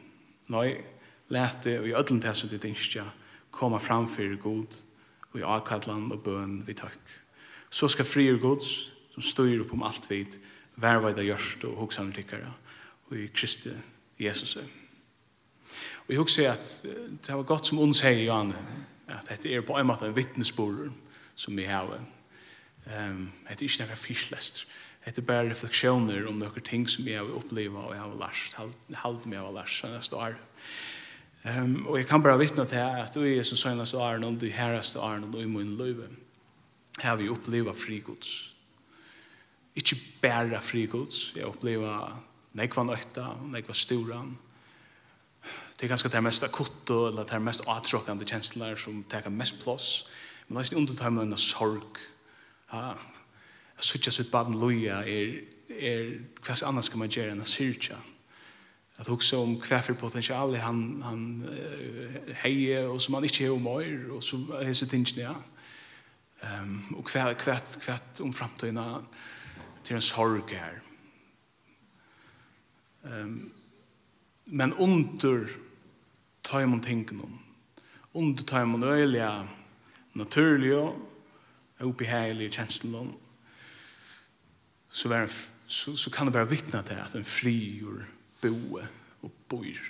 Nei, 0.48 0.74
lete 1.28 1.78
og 1.80 1.88
i 1.88 1.94
ödlen 1.94 2.20
til 2.20 2.34
som 2.34 2.50
ditt 2.50 2.64
innskja, 2.64 3.04
koma 3.50 3.78
framfyr 3.78 4.36
god, 4.36 4.76
og 5.32 5.40
i 5.40 5.46
akadlan 5.46 6.12
og 6.12 6.22
bøn 6.22 6.62
vi 6.66 6.74
takk. 6.74 7.00
Så 7.70 7.88
skal 7.88 8.06
frier 8.06 8.38
gods, 8.38 8.90
som 9.14 9.22
styr 9.22 9.62
opp 9.62 9.72
om 9.72 9.82
alt 9.86 10.10
vid, 10.10 10.38
verva 10.76 11.14
gjørst 11.14 11.64
og 11.64 11.78
hoksan 11.84 12.12
tikkara, 12.12 12.50
og 13.08 13.18
i 13.18 13.28
Kristi 13.34 13.70
Jesus. 14.18 14.58
Og 16.06 16.12
jeg 16.12 16.20
husker 16.20 16.50
at 16.52 16.72
det 17.26 17.36
var 17.36 17.46
godt 17.48 17.70
som 17.70 17.80
hun 17.80 17.94
sier, 17.96 18.24
Johan, 18.26 18.54
at 19.08 19.28
dette 19.30 19.52
er 19.52 19.64
på 19.64 19.76
en 19.78 19.88
måte 19.88 20.08
en 20.08 20.16
vittnesbord 20.16 20.90
som 21.36 21.56
vi 21.56 21.66
har. 21.68 21.92
Um, 22.84 23.30
dette 23.48 23.64
er 23.64 23.68
ikke 23.68 23.86
noe 23.86 24.00
fyrtlest. 24.00 24.64
Dette 25.04 25.20
er 25.20 25.28
bare 25.28 25.50
refleksjoner 25.50 26.26
om 26.28 26.40
noen 26.40 26.64
ting 26.64 26.88
som 26.88 27.04
vi 27.04 27.16
har 27.16 27.28
opplevd 27.28 27.76
og 27.76 27.92
jeg 27.92 28.02
har 28.02 28.18
lært, 28.20 28.58
halvt 29.02 29.28
meg 29.28 29.42
har 29.42 29.56
lært 29.56 29.72
seneste 29.72 30.12
står 30.12 30.38
Um, 31.44 31.86
og 31.86 31.98
jeg 31.98 32.06
kan 32.08 32.22
bare 32.24 32.38
vittne 32.40 32.64
til 32.64 32.80
at 32.80 33.12
du 33.12 33.20
er 33.20 33.42
som 33.44 33.58
sønnes 33.60 33.90
og 33.92 34.00
er 34.00 34.20
noen, 34.22 34.38
du 34.40 34.46
er 34.48 34.54
herreste 34.56 34.96
åren, 34.96 35.26
og 35.26 35.34
du 35.34 35.42
er 35.42 35.50
min 35.52 35.74
løyve. 35.76 36.06
Her 37.02 37.10
har 37.10 37.18
vi 37.20 37.28
opplevd 37.28 37.76
frigods. 37.76 38.30
Ikke 39.76 39.98
bare 40.22 40.62
frigods, 40.64 41.34
jeg 41.36 41.44
har 41.44 41.52
opplevd 41.52 42.56
nekva 42.56 42.86
nøyta, 42.88 43.26
nekva 43.52 43.76
storan, 43.76 44.32
Det 45.76 45.84
er 45.84 45.88
ganska 45.88 46.08
det 46.08 46.22
mest 46.22 46.42
akutte, 46.42 46.94
eller 47.08 47.24
det 47.24 47.42
mest 47.42 47.60
atråkande 47.66 48.24
kjensler 48.24 48.76
som 48.76 49.04
tar 49.04 49.30
mest 49.30 49.62
plats. 49.62 50.06
Men 50.48 50.62
det 50.62 50.72
er 50.72 50.78
inte 50.78 50.96
tar 50.96 51.08
en 51.08 51.36
sorg. 51.36 51.98
Ja. 52.72 52.94
jeg 53.76 53.84
synes 53.84 54.18
ikke 54.18 54.26
at 54.26 54.32
baden 54.32 54.54
loja 54.54 55.02
är 55.02 55.40
är 55.68 56.20
vad 56.48 56.62
annars 56.62 56.88
kan 56.88 56.98
man 56.98 57.08
gjøre 57.08 57.32
enn 57.32 57.42
å 57.42 57.44
syrtja. 57.44 57.96
At 58.98 59.08
också 59.08 59.42
om 59.42 59.60
kvarför 59.60 59.94
potential 59.94 60.54
han 60.56 61.02
han 61.02 61.48
heje 62.34 62.86
och 62.86 63.02
som 63.02 63.12
man 63.12 63.24
inte 63.24 63.44
är 63.44 63.58
mer 63.58 64.10
och 64.10 64.24
så 64.24 64.36
er 64.36 64.86
det 64.90 64.92
inte 64.92 65.20
ja. 65.20 65.34
Ehm 66.42 66.94
och 66.94 67.10
hva, 67.10 67.34
kvart 67.34 67.80
kvart 67.80 68.20
om 68.20 68.32
framtiden 68.32 69.06
till 69.82 69.96
en 69.96 70.02
sorg 70.02 70.42
her. 70.48 70.82
Ehm 73.04 73.50
men 74.46 74.74
under 74.74 75.48
tøymon 76.44 76.82
tenken 76.82 77.20
om. 77.20 77.40
under 78.14 78.44
tajmon 78.44 78.82
öliga 78.82 79.48
naturliga 80.12 80.92
obehagliga 81.80 82.50
känslor 82.50 83.06
så, 84.90 85.08
var, 85.08 85.30
så, 85.66 85.96
så 85.96 86.10
kan 86.10 86.26
det 86.26 86.34
være 86.34 86.48
vittne 86.48 86.82
til 86.82 86.94
at 86.94 87.14
en 87.14 87.24
frigjør 87.24 88.04
boe 88.40 88.86
og 89.22 89.32
boir. 89.48 89.80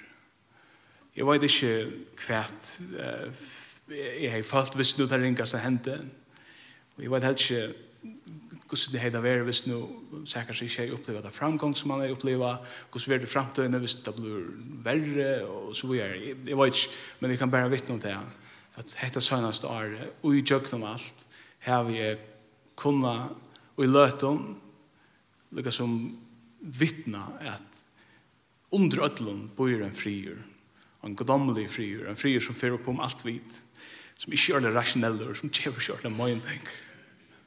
Jeg 1.17 1.27
vet 1.27 1.43
ikke 1.43 1.73
hva 2.25 2.41
uh, 2.41 3.43
jeg 3.93 4.33
har 4.33 4.43
falt 4.43 4.75
hvis 4.75 4.99
nu 4.99 5.05
det 5.05 5.21
ringer 5.21 5.45
som 5.45 5.61
hendte 5.61 5.99
og 6.97 7.03
jeg 7.03 7.11
vet 7.11 7.27
heller 7.27 7.39
ikke 7.39 8.44
hvordan 8.69 8.93
det 8.93 9.01
heter 9.01 9.21
være 9.21 9.45
hvis 9.45 9.67
nå 9.67 9.79
sikkert 10.25 10.63
ikke 10.65 10.83
jeg 10.83 10.95
opplever 10.97 11.23
det 11.23 11.33
framgang 11.33 11.75
som 11.77 11.93
man 11.93 12.01
har 12.01 12.15
opplevd, 12.15 12.65
hvordan 12.91 13.11
det 13.11 13.17
er 13.17 13.25
det 13.25 13.33
fremtøyene 13.33 13.81
hvis 13.83 13.97
det 14.05 14.15
blir 14.17 14.47
verre, 14.85 15.31
og 15.47 15.77
så 15.77 15.91
videre. 15.91 16.17
Jeg, 16.19 16.37
jeg 16.49 16.59
vet 16.59 16.73
ikke, 16.73 16.97
men 17.21 17.31
jeg 17.31 17.39
kan 17.39 17.53
bare 17.53 17.71
vittne 17.71 17.95
om 17.95 18.01
det, 18.01 18.17
at 18.77 18.97
dette 19.03 19.21
sønneste 19.21 19.71
er, 19.71 19.99
og 20.23 20.35
i 20.35 20.43
jøkken 20.43 20.81
om 20.81 20.89
alt, 20.95 21.27
her 21.67 21.85
vi 21.87 22.01
kunnet, 22.77 23.37
og 23.77 23.85
i 23.85 23.91
løten, 23.91 24.41
lukka 25.55 25.71
som 25.71 25.95
vittna 26.61 27.27
at 27.45 27.85
under 28.75 29.05
ødlun 29.07 29.51
bor 29.57 29.71
en 29.71 29.95
frier, 29.95 30.41
en 31.05 31.15
godomlig 31.15 31.69
frier, 31.71 32.09
en 32.09 32.19
frier 32.19 32.43
som 32.43 32.57
fyrir 32.57 32.79
opp 32.79 32.89
om 32.91 33.03
alt 33.05 33.23
vit, 33.27 33.61
som 34.19 34.33
ikke 34.33 34.57
er 34.57 34.65
det 34.65 34.75
rasjonelle, 34.75 35.35
som 35.37 35.53
kjever 35.53 35.83
ikke 35.83 35.99
er 35.99 36.09
det 36.09 36.17
mening. 36.17 36.67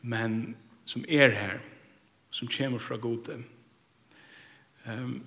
Men 0.08 0.56
som 0.88 1.06
er 1.08 1.34
her, 1.36 1.60
som 2.32 2.48
kommer 2.48 2.80
fra 2.80 2.98
gode. 2.98 3.44
Um, 4.88 5.24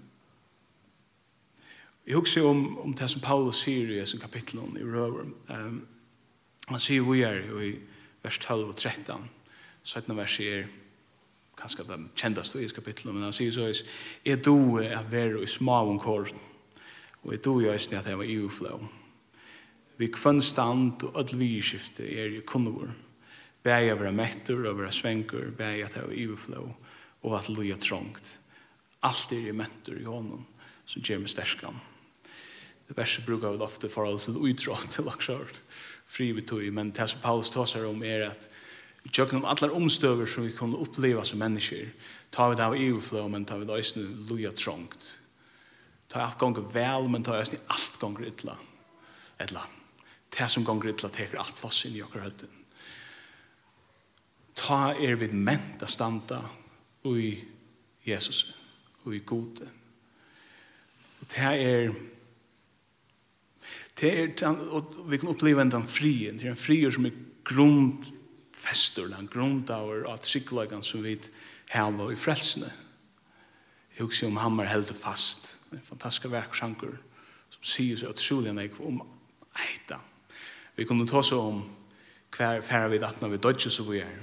jeg 2.07 2.17
husker 2.17 2.47
om, 2.49 2.79
om 2.79 2.95
det 2.95 3.11
som 3.11 3.21
Paulus 3.21 3.61
sier 3.63 3.91
i 3.93 4.07
sin 4.09 4.21
kapittel 4.21 4.63
i 4.81 4.85
Røver. 4.85 5.29
Um, 5.51 5.83
han 6.69 6.81
sier 6.81 7.05
vi 7.05 7.23
er 7.27 7.43
i 7.61 7.75
vers 8.23 8.39
12 8.39 8.69
og 8.69 8.77
13. 8.77 9.29
17 9.83 10.17
vers 10.17 10.39
er 10.41 10.65
kanskje 11.61 11.85
det 11.89 11.99
kjendaste 12.17 12.63
i 12.63 12.69
kapitlet, 12.73 13.13
men 13.13 13.27
han 13.27 13.37
sier 13.37 13.53
så 13.53 13.69
er 13.69 13.83
jeg 14.25 14.45
du 14.45 14.79
er 14.81 15.05
være 15.11 15.43
i 15.43 15.51
små 15.51 15.83
omkår, 15.91 16.33
og 17.23 17.33
jeg 17.33 17.45
du 17.45 17.61
i 17.61 17.69
øyne 17.69 18.01
at 18.01 18.09
jeg 18.09 18.19
var 18.19 18.25
i 18.25 18.39
uflå. 18.41 18.81
Vi 20.01 20.09
kvann 20.09 20.41
stand 20.41 21.03
og 21.05 21.21
ødel 21.21 21.39
vidskifte 21.39 22.07
er 22.09 22.39
i 22.39 22.45
kunnevård. 22.47 22.95
Bæg 23.65 23.93
å 23.93 23.99
være 24.01 24.15
mettur, 24.17 24.65
å 24.71 24.77
være 24.79 24.93
svenkur, 24.95 25.51
bæg 25.57 25.85
at 25.85 25.99
hava 25.99 26.15
overflow, 26.15 26.71
og 27.23 27.37
at 27.37 27.51
loja 27.53 27.77
trångt. 27.77 28.37
Alt 29.05 29.33
er 29.37 29.51
i 29.51 29.57
mentor 29.57 30.01
i 30.01 30.09
honom, 30.09 30.47
som 30.89 31.05
gjør 31.05 31.23
meg 31.23 31.33
sterskan. 31.33 31.81
Det 32.89 32.97
verset 32.97 33.27
brukar 33.27 33.55
vel 33.55 33.63
ofte 33.63 33.89
forhold 33.93 34.21
til 34.25 34.41
utråd 34.41 34.89
til 34.95 35.07
laksart. 35.07 35.61
fri 36.11 36.33
vi 36.33 36.43
tog, 36.43 36.65
men 36.73 36.91
det 36.91 37.07
som 37.09 37.21
Paulus 37.23 37.51
tar 37.51 37.63
tåsar 37.63 37.87
om 37.87 38.03
er 38.03 38.31
at 38.31 38.49
vi 39.03 39.11
tjøkken 39.11 39.39
om 39.39 39.45
alle 39.45 39.71
omstøver 39.71 40.27
som 40.27 40.45
vi 40.45 40.53
kunne 40.53 40.77
oppleva 40.77 41.25
som 41.25 41.39
mennesker, 41.39 41.87
Ta 42.31 42.49
vi 42.49 42.57
det 42.57 42.65
av 42.65 42.77
overflow, 42.79 43.27
men 43.29 43.45
ta 43.45 43.59
vi 43.59 43.67
det 43.67 43.75
også 43.75 44.05
loja 44.29 44.53
trångt. 44.55 45.07
Ta 46.11 46.23
alt 46.23 46.39
gonger 46.39 46.67
vel, 46.71 47.09
men 47.11 47.27
ta 47.27 47.35
også 47.39 47.59
alt 47.75 47.99
gonger 48.03 48.29
ytla. 48.31 48.55
Etla. 49.43 49.65
Det 50.31 50.47
som 50.51 50.65
gonger 50.67 50.93
ytla 50.93 51.11
teker 51.11 51.43
alt 51.43 51.59
plass 51.59 51.83
inn 51.89 51.97
i 51.99 52.05
okker 52.07 52.23
høtten 52.23 52.60
ta 54.61 54.93
er 54.93 55.17
vid 55.21 55.33
ment 55.33 55.83
a 55.83 55.89
standa 55.89 56.43
ui 57.09 57.33
Jesus 58.07 58.45
ui 59.07 59.23
gode 59.25 59.69
og 61.21 61.29
det 61.33 61.39
er 61.41 61.93
det 64.01 64.13
er 64.13 64.47
og 64.49 64.95
vi 65.11 65.21
kan 65.21 65.33
oppleva 65.33 65.65
en 65.65 65.73
den 65.73 65.89
frien 65.89 66.39
det 66.39 66.49
er 66.49 66.55
en 66.55 66.61
frier 66.61 66.93
som 66.93 67.09
er 67.09 67.17
grundfester 67.45 69.09
den 69.09 69.29
grundauer 69.33 70.05
av 70.09 70.21
trygglagan 70.25 70.85
som 70.85 71.05
vi 71.05 71.17
hava 71.73 72.11
i 72.13 72.19
frelsene 72.19 72.71
jeg 73.97 74.07
husker 74.07 74.31
om 74.31 74.39
han 74.41 74.57
var 74.57 74.65
held 74.71 74.95
fast. 74.97 75.59
En 75.73 75.83
fantastisk 75.85 76.31
verksanker 76.33 76.95
som 77.51 77.67
sier 77.67 77.99
seg 78.01 78.15
utrolig 78.15 78.55
nek 78.57 78.79
om 78.81 79.03
eita 79.61 80.01
vi 80.77 80.87
kunne 80.89 81.09
ta 81.09 81.21
så 81.27 81.41
om 81.51 81.61
hver 82.33 82.63
færre 82.65 82.89
vi 82.93 83.01
vattna 83.03 83.29
vi 83.29 83.41
dodge 83.43 83.71
så 83.71 83.85
vi 83.85 84.01
er 84.01 84.21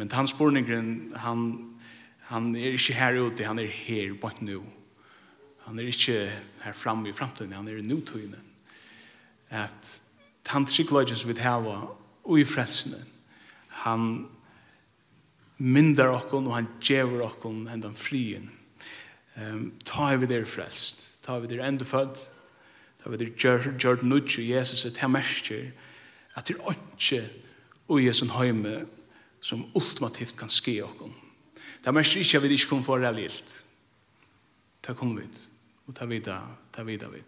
Men 0.00 0.12
han 0.16 0.28
spurningen, 0.28 1.12
han, 1.20 1.40
han 2.30 2.54
er 2.56 2.72
ikke 2.72 2.96
her 2.96 3.18
ute, 3.20 3.44
han 3.44 3.58
er 3.60 3.68
her 3.68 4.14
på 4.16 4.30
nå. 4.40 4.62
Han 5.66 5.78
er 5.78 5.90
ikke 5.90 6.14
her 6.62 6.72
framme 6.72 7.10
i 7.10 7.12
fremtiden, 7.12 7.52
han 7.52 7.68
er 7.68 7.82
i 7.82 7.84
nutøyene. 7.84 8.40
At 9.50 10.00
han 10.48 10.64
trygglagen 10.64 11.18
som 11.20 11.28
vi 11.28 11.36
har 11.42 11.68
og 11.68 12.38
i 12.38 12.46
frelsene, 12.48 13.02
han 13.84 14.06
myndar 15.60 16.14
okkon 16.14 16.48
og 16.48 16.56
han 16.56 16.70
djever 16.80 17.26
okkon 17.26 17.66
hendan 17.68 17.96
frien. 17.96 18.48
Um, 19.36 19.70
ta 19.84 20.14
vi 20.16 20.26
der 20.30 20.48
frelst, 20.48 21.20
ta 21.24 21.36
vi 21.38 21.50
der 21.52 21.66
endefødd, 21.68 22.24
ta 23.02 23.12
vi 23.12 23.20
der 23.20 23.36
gjør, 23.36 23.68
gjør 23.76 24.00
og 24.00 24.32
Jesus, 24.48 24.84
er 24.84 24.96
til 24.96 25.12
mestjer, 25.12 25.70
at 26.34 26.48
det 26.48 26.56
er 26.56 26.72
ikke 26.72 27.22
og 27.88 28.02
i 28.02 28.12
sin 28.12 28.30
som 29.40 29.64
ultimativt 29.74 30.36
kan 30.38 30.52
ske 30.52 30.76
okkom. 30.84 31.12
Det 31.84 31.94
merker 31.94 32.20
ikke 32.20 32.38
at 32.38 32.44
vi 32.44 32.56
ikke 32.56 32.68
kommer 32.68 32.84
for 32.84 33.00
reellt. 33.00 33.54
Det 34.86 34.96
kommer 34.96 35.22
vi, 35.22 35.28
og 35.86 35.96
det 35.96 36.08
videre, 36.08 36.56
det 36.76 36.86
videre 36.86 37.12
vi. 37.12 37.22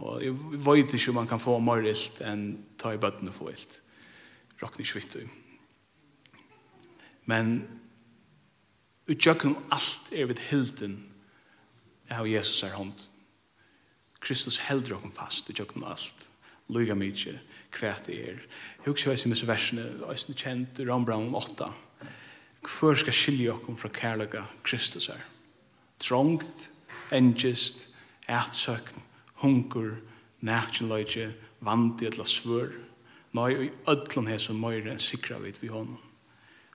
Og 0.00 0.24
jeg 0.24 0.34
vet 0.64 0.94
ikke 0.94 1.10
om 1.12 1.20
man 1.20 1.28
kan 1.28 1.42
få 1.42 1.58
mer 1.60 1.84
ilt 1.84 2.22
enn 2.24 2.44
ta 2.80 2.94
i 2.94 3.00
bøtten 3.00 3.28
og 3.28 3.36
få 3.36 3.50
ilt. 3.52 3.80
Råkne 4.62 4.84
ikke 4.84 5.00
vitt. 5.00 5.16
Men 7.28 7.60
utjøkken 9.10 9.56
alt 9.72 10.12
er 10.12 10.28
vidt 10.30 10.42
hilden 10.50 10.98
av 12.10 12.28
Jesus 12.28 12.62
er 12.66 12.74
hånd. 12.74 12.96
Kristus 14.20 14.60
heldur 14.66 14.98
okkom 14.98 15.12
fast 15.14 15.50
utjøkken 15.52 15.84
alt. 15.86 16.26
Luga 16.70 16.94
mykje, 16.94 17.36
kvæt 17.74 18.10
er. 18.14 18.40
Jeg 18.80 18.94
husker 18.94 19.12
også 19.12 19.28
i 19.28 19.30
disse 19.30 19.46
versene, 19.46 19.82
også 20.08 20.32
kjent 20.32 20.80
Rambram 20.88 21.34
8. 21.34 21.66
Hvor 22.64 22.94
skal 22.96 23.12
skilje 23.12 23.52
oss 23.52 23.80
fra 23.80 23.88
kærlige 23.92 24.40
Kristus 24.64 25.10
her? 25.12 25.20
Trångt, 26.00 26.70
engest, 27.12 27.88
ætsøkn, 28.28 29.02
hunker, 29.42 29.98
nætjenløyge, 30.40 31.28
vant 31.60 32.00
i 32.00 32.08
et 32.08 32.20
svør. 32.24 32.72
Nei, 33.36 33.52
og 33.54 33.64
i 33.64 33.70
ødlom 33.88 34.26
her 34.26 34.40
som 34.40 34.56
møyre 34.56 34.94
enn 34.94 35.02
sikra 35.02 35.38
vidt 35.44 35.60
vi 35.62 35.68
hånden. 35.68 35.98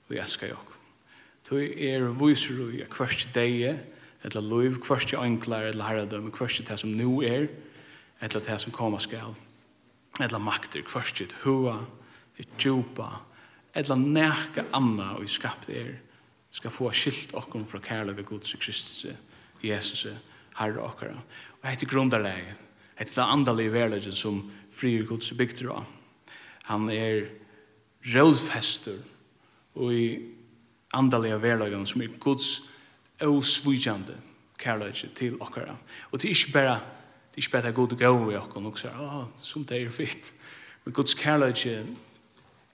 Og 0.05 0.13
jeg 0.13 0.23
elsker 0.23 0.53
jokk. 0.53 0.77
Tøy 1.45 1.73
er 1.89 2.05
viser 2.21 2.61
du 2.61 2.69
i 2.69 2.85
kvørst 2.89 3.33
deie, 3.33 3.79
eller 4.23 4.45
lov, 4.45 4.77
kvørst 4.85 5.17
enklar, 5.17 5.71
eller 5.71 5.89
herredøm, 5.89 6.29
kvørst 6.31 6.69
det 6.69 6.79
som 6.79 6.93
nu 6.93 7.21
er, 7.25 7.49
eller 8.21 8.45
det 8.45 8.61
som 8.61 8.73
koma 8.73 9.01
skal 9.01 9.33
eller 10.19 10.39
makter, 10.39 10.83
kvart 10.87 11.17
sitt 11.17 11.35
hua, 11.43 11.77
et 12.39 12.49
djupa, 12.59 13.09
eller 13.75 13.99
neka 13.99 14.65
anna 14.75 15.13
og 15.17 15.25
i 15.25 15.31
skapt 15.31 15.69
er, 15.69 15.95
skal 16.55 16.71
få 16.71 16.91
skilt 16.95 17.33
okkur 17.35 17.65
fra 17.67 17.81
kærløve 17.83 18.23
Guds 18.23 18.53
og 18.55 18.61
Kristus, 18.63 19.11
Jesus, 19.63 20.05
Herre 20.55 20.83
okkara. 20.83 21.17
Og 21.61 21.67
heter 21.67 21.89
grundarleie, 21.91 22.55
heter 22.95 23.17
det 23.17 23.25
andalige 23.25 23.73
verleggen 23.73 24.15
som 24.15 24.39
frier 24.71 25.03
Guds 25.07 25.33
bygter 25.35 25.73
av. 25.73 25.83
Han 26.69 26.87
er 26.89 27.27
rådfester 28.15 29.01
og 29.75 29.91
i 29.93 30.07
andalige 30.95 31.41
verleggen 31.43 31.83
som 31.89 32.01
er 32.05 32.15
Guds 32.23 32.69
avsvujande 33.19 34.15
kærløyge 34.59 35.11
til 35.17 35.35
okkara. 35.43 35.75
Og 36.11 36.21
det 36.21 36.29
er 36.29 36.37
ikke 36.37 36.55
bare 36.55 36.79
Det 37.35 37.41
er 37.41 37.47
ikke 37.47 37.51
bare 37.51 37.71
god 37.71 37.91
og 37.91 37.99
gav 37.99 38.31
i 38.31 38.35
okken, 38.39 38.65
og 38.65 38.77
sier, 38.79 38.93
er, 38.95 39.09
ah, 39.11 39.25
som 39.43 39.65
det 39.67 39.81
er 39.83 39.89
fitt. 39.91 40.29
Men 40.85 40.93
Guds 40.95 41.17
kærlighet 41.19 41.89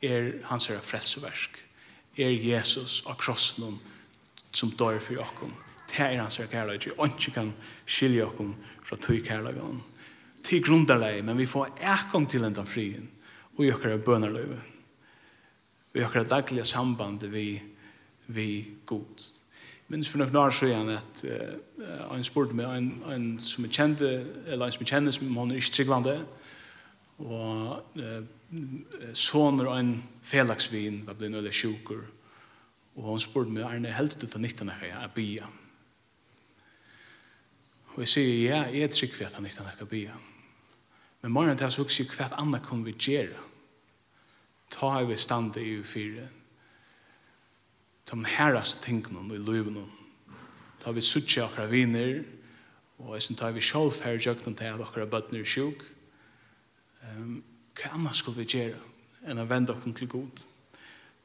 er 0.05 0.27
hans 0.45 0.67
her 0.69 0.83
frelseversk. 0.85 1.57
Er 2.21 2.29
Jesus 2.29 2.99
av 3.09 3.17
krossen 3.17 3.79
som 4.53 4.69
dør 4.77 4.99
for 5.01 5.23
okken. 5.23 5.55
Det 5.89 6.05
er 6.05 6.21
hans 6.21 6.37
her 6.37 6.51
kærlighet. 6.51 6.93
Og 6.99 7.09
ikke 7.09 7.33
kan 7.39 7.49
skilje 7.89 8.27
okken 8.27 8.53
fra 8.85 8.99
tog 9.01 9.17
kærlighet. 9.25 9.81
Til 10.45 10.61
grunderlei, 10.61 11.23
men 11.25 11.41
vi 11.41 11.49
får 11.49 11.73
ekkom 11.81 12.29
til 12.29 12.45
enda 12.45 12.61
frien. 12.61 13.09
Og 13.57 13.65
i 13.65 13.73
okker 13.73 13.97
bønerløyve. 13.97 14.61
Vi 15.93 16.05
okker 16.05 16.23
daglige 16.23 16.69
samband 16.69 17.25
vi, 17.33 17.61
vi 18.27 18.65
god 18.85 19.25
minns 19.91 20.09
for 20.09 20.21
noen 20.21 20.37
år 20.39 20.53
siden 20.55 20.93
at 20.95 21.23
uh, 21.27 21.87
han 22.13 22.23
spurte 22.23 22.55
meg, 22.55 22.69
en, 22.77 22.91
en 23.11 23.27
som 23.43 23.65
jeg 23.67 23.75
kjente, 23.75 24.11
eller 24.47 24.65
en 24.65 24.75
som 24.75 24.85
jeg 24.85 24.91
kjente, 24.93 25.15
som 25.17 25.37
han 25.37 25.51
er 25.51 25.59
ikke 25.59 25.75
tryggvande, 25.77 26.15
og 27.21 27.99
uh, 27.99 28.21
soner 29.13 29.69
og 29.69 29.77
en 29.79 29.93
felagsvin 30.25 31.03
var 31.07 31.19
blitt 31.19 31.33
nødvendig 31.33 31.55
sjukker, 31.59 32.05
og 32.95 33.07
hon 33.07 33.23
spurte 33.23 33.51
meg, 33.51 33.65
Arne, 33.67 33.91
helt 33.95 34.17
til 34.19 34.31
til 34.31 34.43
nyttene 34.43 34.75
her, 34.79 34.93
jeg 34.93 35.15
bia. 35.15 35.47
Og 37.93 38.03
jeg 38.03 38.11
sier, 38.11 38.33
ja, 38.47 38.59
jeg 38.71 38.87
er 38.87 38.91
trygg 38.95 39.15
for 39.15 39.27
at 39.27 39.35
han 39.35 39.47
ikke 39.47 39.71
kan 39.79 39.87
bia. 39.91 40.19
Men 41.21 41.31
morgenen 41.31 41.57
til 41.57 41.67
jeg 41.67 41.75
så 41.75 41.87
sier, 41.91 42.13
hva 42.15 42.29
annet 42.39 42.63
kunne 42.63 42.87
vi 42.87 42.95
gjøre? 42.95 43.47
Ta 44.71 44.99
i 45.01 45.07
vi 45.07 45.17
stande 45.19 45.63
i 45.63 45.81
fire, 45.83 46.29
de 48.09 48.19
herreste 48.37 48.81
tingene 48.85 49.23
i 49.35 49.39
løyvene. 49.39 49.85
Da 50.81 50.91
vi 50.91 51.03
suttje 51.05 51.43
akkurat 51.45 51.71
viner, 51.71 52.23
og 53.01 53.15
jeg 53.15 53.23
synes 53.23 53.55
vi 53.55 53.61
selv 53.61 54.03
her 54.03 54.17
i 54.17 54.23
jøkken 54.25 54.55
til 54.55 54.69
at 54.69 54.81
akkurat 54.81 55.09
bøttene 55.09 55.41
er 55.41 55.45
sjuk. 55.45 55.83
Um, 57.01 57.43
hva 57.77 57.93
annet 57.95 58.17
skulle 58.17 58.43
vi 58.43 58.49
gjøre 58.57 58.77
enn 59.25 59.41
å 59.41 59.47
vende 59.49 59.73
oss 59.73 59.85
til 59.97 60.09
god? 60.09 60.45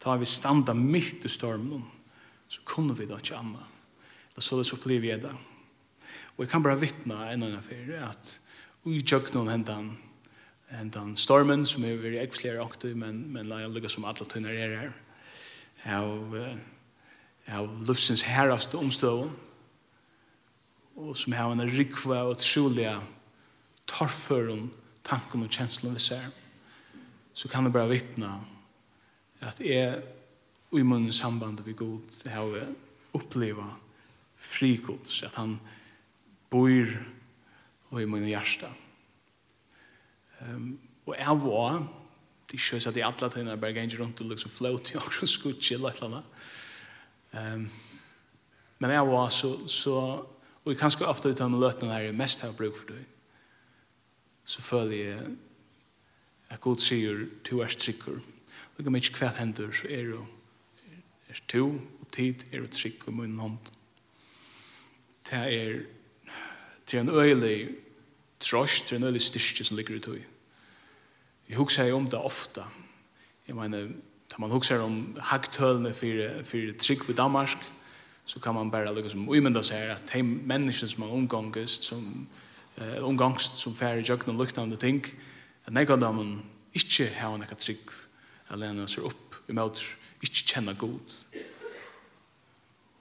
Da 0.00 0.16
vi 0.16 0.28
standa 0.28 0.74
midt 0.76 1.24
i 1.24 1.32
stormen, 1.32 1.84
så 2.48 2.62
kunne 2.64 2.96
vi 2.96 3.08
da 3.08 3.18
ikke 3.20 3.36
annet. 3.36 3.76
Da 4.36 4.44
så 4.44 4.58
det 4.58 4.66
så 4.68 4.78
pliv 4.80 5.02
vi 5.02 5.14
da. 5.20 5.32
Og 6.36 6.44
jeg 6.44 6.52
kan 6.52 6.64
bare 6.64 6.80
vittne 6.80 7.16
en 7.16 7.42
annen 7.42 7.56
affære 7.58 8.02
at 8.04 8.34
i 8.86 9.00
jøkken 9.00 9.48
hentan 9.50 9.96
hentan 10.70 11.14
stormen 11.18 11.64
som 11.66 11.84
er 11.86 11.98
veldig 12.00 12.20
ekflere 12.24 12.62
aktiv, 12.62 12.96
men, 12.98 13.22
men 13.32 13.48
la 13.48 13.62
jeg 13.62 13.74
lykke 13.74 13.90
som 13.90 14.06
alle 14.08 14.26
tunner 14.28 14.54
er 14.54 14.74
her 14.80 14.94
av, 15.86 16.34
av 17.52 17.68
luftsens 17.86 18.24
herraste 18.26 18.78
omstøven, 18.78 19.30
og 20.96 21.12
som 21.18 21.34
har 21.36 21.52
en 21.52 21.66
rikva 21.68 22.22
og 22.30 22.40
trolige 22.40 22.94
torføren 23.86 24.70
tanken 25.06 25.44
og 25.44 25.52
kjenslen 25.52 25.94
vi 25.94 26.02
ser, 26.02 26.28
så 27.36 27.50
kan 27.52 27.66
det 27.66 27.74
bare 27.74 27.92
vittne 27.92 28.30
at 29.44 29.60
jeg 29.60 30.00
i 30.76 30.82
munnen 30.82 31.12
samband 31.14 31.60
vi 31.64 31.76
god 31.76 32.16
har 32.32 32.56
oppleva 33.16 33.68
frikods, 34.36 35.22
at 35.22 35.36
han 35.36 35.58
bor 36.50 36.88
og 37.90 38.02
i 38.02 38.08
munnen 38.08 38.28
hjärsta. 38.28 38.70
Um, 40.40 40.78
og 41.06 41.14
jeg 41.16 41.40
var 41.44 41.86
det 42.46 42.56
är 42.56 42.76
at 42.76 42.82
så 42.82 42.88
att 42.88 42.96
i 42.96 43.02
alla 43.02 43.28
tiden 43.28 43.60
bara 43.60 43.72
ganger 43.72 43.96
runt 43.96 44.20
och 44.20 44.26
liksom 44.26 44.50
float 44.50 44.94
jag 44.94 45.02
också 45.02 45.26
skulle 45.26 45.60
chilla 45.60 45.88
lite 45.88 46.00
grann. 46.00 46.22
Ehm 47.32 47.70
men 48.78 48.90
jeg 48.90 49.06
var 49.06 49.28
så 49.28 49.68
så 49.68 49.92
og 49.94 50.18
jeg 50.18 50.24
och 50.64 50.72
jag 50.72 50.78
kanske 50.78 51.04
ofta 51.04 51.28
utan 51.28 51.60
lötna 51.60 51.92
här 51.92 52.12
mest 52.12 52.40
har 52.40 52.52
bruk 52.52 52.76
for 52.76 52.86
det. 52.86 53.04
Så 54.44 54.62
føler 54.62 54.96
jeg 54.96 55.36
at 56.48 56.60
god 56.60 56.76
sier 56.76 57.26
to 57.44 57.60
er 57.60 57.68
trycker. 57.68 58.20
Vi 58.76 58.82
kan 58.82 58.92
mycket 58.92 59.14
kvätt 59.14 59.36
händer 59.36 59.72
så 59.72 59.86
er 59.88 60.02
det 60.02 60.20
er 61.28 61.40
to 61.48 61.66
og 62.00 62.12
tid 62.12 62.44
er 62.52 62.60
det 62.60 62.70
trygg 62.70 63.08
og 63.08 63.14
munnen 63.14 63.38
hånd. 63.38 63.58
Det 65.30 65.38
er 65.38 65.80
til 66.86 66.98
en 66.98 67.08
øyelig 67.08 67.74
trosk, 68.40 68.86
til 68.86 68.96
en 68.96 69.02
øyelig 69.02 69.22
styrke 69.22 69.64
som 69.64 69.76
ligger 69.76 69.96
i 69.96 70.00
tog. 70.00 70.18
Jeg 71.48 71.56
husker 71.56 71.92
om 71.94 72.06
det 72.10 72.18
ofte. 72.18 72.64
Jeg 73.46 73.54
mener, 73.54 73.88
da 74.32 74.40
man 74.42 74.50
husker 74.50 74.82
om 74.82 75.16
hagtølene 75.20 75.94
for, 75.94 76.42
for 76.42 76.78
trygg 76.82 77.08
ved 77.08 77.14
Danmark, 77.14 77.62
så 78.26 78.40
kan 78.40 78.54
man 78.54 78.70
bare 78.70 78.94
liksom 78.94 79.28
umynda 79.28 79.62
seg 79.62 79.92
at 79.94 80.10
de 80.10 80.22
menneskene 80.22 80.90
som 80.90 81.04
man 81.04 81.14
omgangest, 81.14 81.86
som 81.86 82.26
uh, 82.80 82.98
omgangst 83.06 83.60
som 83.62 83.76
færre 83.78 84.02
jøkken 84.02 84.34
og 84.34 84.42
luktande 84.42 84.76
ting, 84.76 85.04
at 85.66 85.72
nek 85.72 85.90
av 85.94 86.02
dem 86.02 86.40
ikke 86.74 87.06
har 87.20 87.34
en 87.34 87.46
trygg 87.54 87.94
eller 88.50 88.66
alene 88.66 88.88
ser 88.90 89.06
opp 89.06 89.38
i 89.46 89.54
møter, 89.54 89.86
ikke 90.22 90.44
kjenne 90.50 90.74
god. 90.78 91.14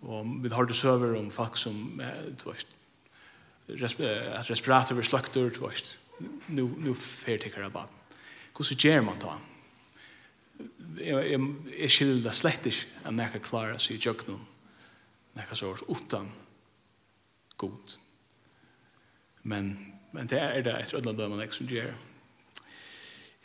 Og 0.05 0.31
vi 0.43 0.53
har 0.53 0.69
det 0.69 0.77
søver 0.77 1.17
om 1.17 1.31
folk 1.31 1.57
som, 1.57 2.01
eh, 2.01 2.29
du 2.37 2.51
vet, 2.51 2.67
at 3.69 4.49
respirator 4.49 4.95
blir 4.95 5.05
slakter, 5.05 5.49
du 5.49 5.65
vet, 5.65 5.97
nu, 6.47 6.69
nu 6.77 6.93
fer 6.93 7.41
tikkere 7.41 7.69
baden. 7.73 8.04
Hvordan 8.55 8.79
gjør 8.79 9.01
man 9.03 9.19
da? 9.19 9.35
Jeg, 10.95 11.31
jeg, 11.31 11.39
jeg 11.75 11.91
skiljer 11.91 12.23
det 12.23 12.33
slett 12.35 12.67
ikke 12.69 13.01
at 13.03 13.19
jeg 13.19 13.31
kan 13.33 13.43
klare 13.43 13.79
seg 13.83 13.97
i 13.97 14.05
jøkken 14.07 14.37
når 15.35 15.49
jeg 15.49 15.59
sår 15.59 15.81
uten 15.91 16.29
god. 17.59 17.95
Men, 19.43 19.73
men 20.15 20.29
det 20.31 20.39
er 20.39 20.61
det 20.63 20.75
et 20.79 20.93
rødla 20.95 21.11
dømen 21.17 21.41
jeg 21.43 21.51
som 21.57 21.67
gjør. 21.67 21.91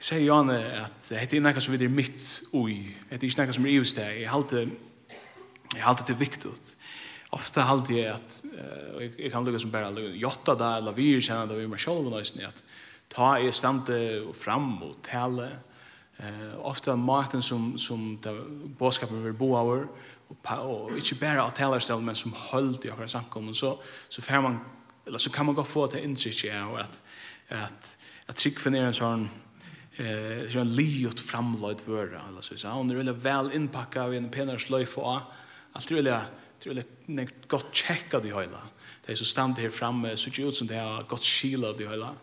Jeg 0.01 0.07
sier 0.07 0.23
Janne 0.25 0.57
at 0.81 1.09
det 1.11 1.25
er 1.37 1.43
noe 1.43 1.61
som 1.61 1.75
er 1.75 1.91
mitt 1.93 2.29
ui. 2.57 2.77
Det 3.11 3.19
er 3.19 3.27
ikke 3.27 3.49
noe 3.49 3.57
som 3.57 3.67
er 3.67 3.75
i 3.75 3.81
hos. 3.83 3.97
Jeg 3.99 4.31
halte, 4.31 4.63
jeg 5.75 5.83
halte 5.85 6.07
det 6.09 6.17
viktig. 6.23 6.55
Ofta 7.35 7.67
halte 7.67 7.99
jeg 7.99 8.15
at, 8.15 8.39
uh, 8.55 9.03
jeg, 9.03 9.13
jeg 9.19 9.35
kan 9.35 9.45
lukke 9.47 9.61
som 9.61 9.75
bare 9.75 10.07
jotta 10.19 10.55
det, 10.59 10.71
eller 10.81 10.97
vi 10.97 11.11
kjenner 11.19 11.51
det, 11.51 11.59
vi 11.61 11.69
er 11.69 11.83
selv, 11.83 12.15
at 12.47 12.65
ta 13.11 13.35
i 13.39 13.53
stande 13.53 13.99
fram 14.35 14.83
og 14.83 14.97
tale. 15.07 15.51
Eh, 16.21 16.57
ofte 16.59 16.97
maten 16.97 17.43
som, 17.43 17.79
som 17.79 18.19
båskapen 18.79 19.25
vil 19.25 19.33
bo 19.33 19.55
over, 19.57 19.87
og, 20.29 20.49
og 20.59 20.97
ikke 20.97 21.17
bare 21.21 21.43
av 21.43 21.55
talerstall, 21.57 22.03
men 22.05 22.19
som 22.19 22.35
holdt 22.37 22.85
i 22.85 22.91
akkurat 22.93 23.11
samkommet, 23.11 23.57
så, 23.57 23.75
så, 24.09 24.23
får 24.23 24.41
man, 24.45 24.59
eller, 25.07 25.19
så 25.19 25.31
kan 25.31 25.47
man 25.47 25.55
godt 25.55 25.69
få 25.69 25.87
til 25.87 26.05
innsikt 26.05 26.45
ja, 26.45 26.67
og 26.69 26.81
at, 26.81 27.01
at, 27.49 27.97
at 28.29 28.37
tryggfen 28.37 28.75
er 28.75 28.91
en 28.91 28.97
sånn 28.97 29.31
eh 30.01 30.47
så 30.49 30.61
en 30.61 30.71
liot 30.77 31.21
framlagt 31.21 31.83
vara 31.89 32.23
eller 32.29 32.41
så 32.41 32.57
så 32.57 32.69
hon 32.69 32.91
er 32.91 33.03
väl 33.03 33.13
vel 33.13 33.51
inpackad 33.55 34.15
i 34.15 34.17
en 34.17 34.31
pennar 34.31 34.59
sløyf 34.59 34.99
og 34.99 35.23
alt 35.75 35.91
er 35.91 35.97
jag 35.97 36.25
tror 36.61 36.75
jag 37.07 37.31
gott 37.49 37.75
checka 37.75 38.21
det 38.21 38.33
hela 38.33 38.69
det 39.07 39.13
är 39.13 39.17
så 39.17 39.25
stand 39.25 39.59
her 39.59 39.71
framme 39.71 40.17
så 40.17 40.31
ut 40.43 40.55
som 40.55 40.67
det 40.67 40.79
har 40.79 41.03
gott 41.03 41.23
skila 41.23 41.73
det 41.73 41.89
hela 41.89 42.15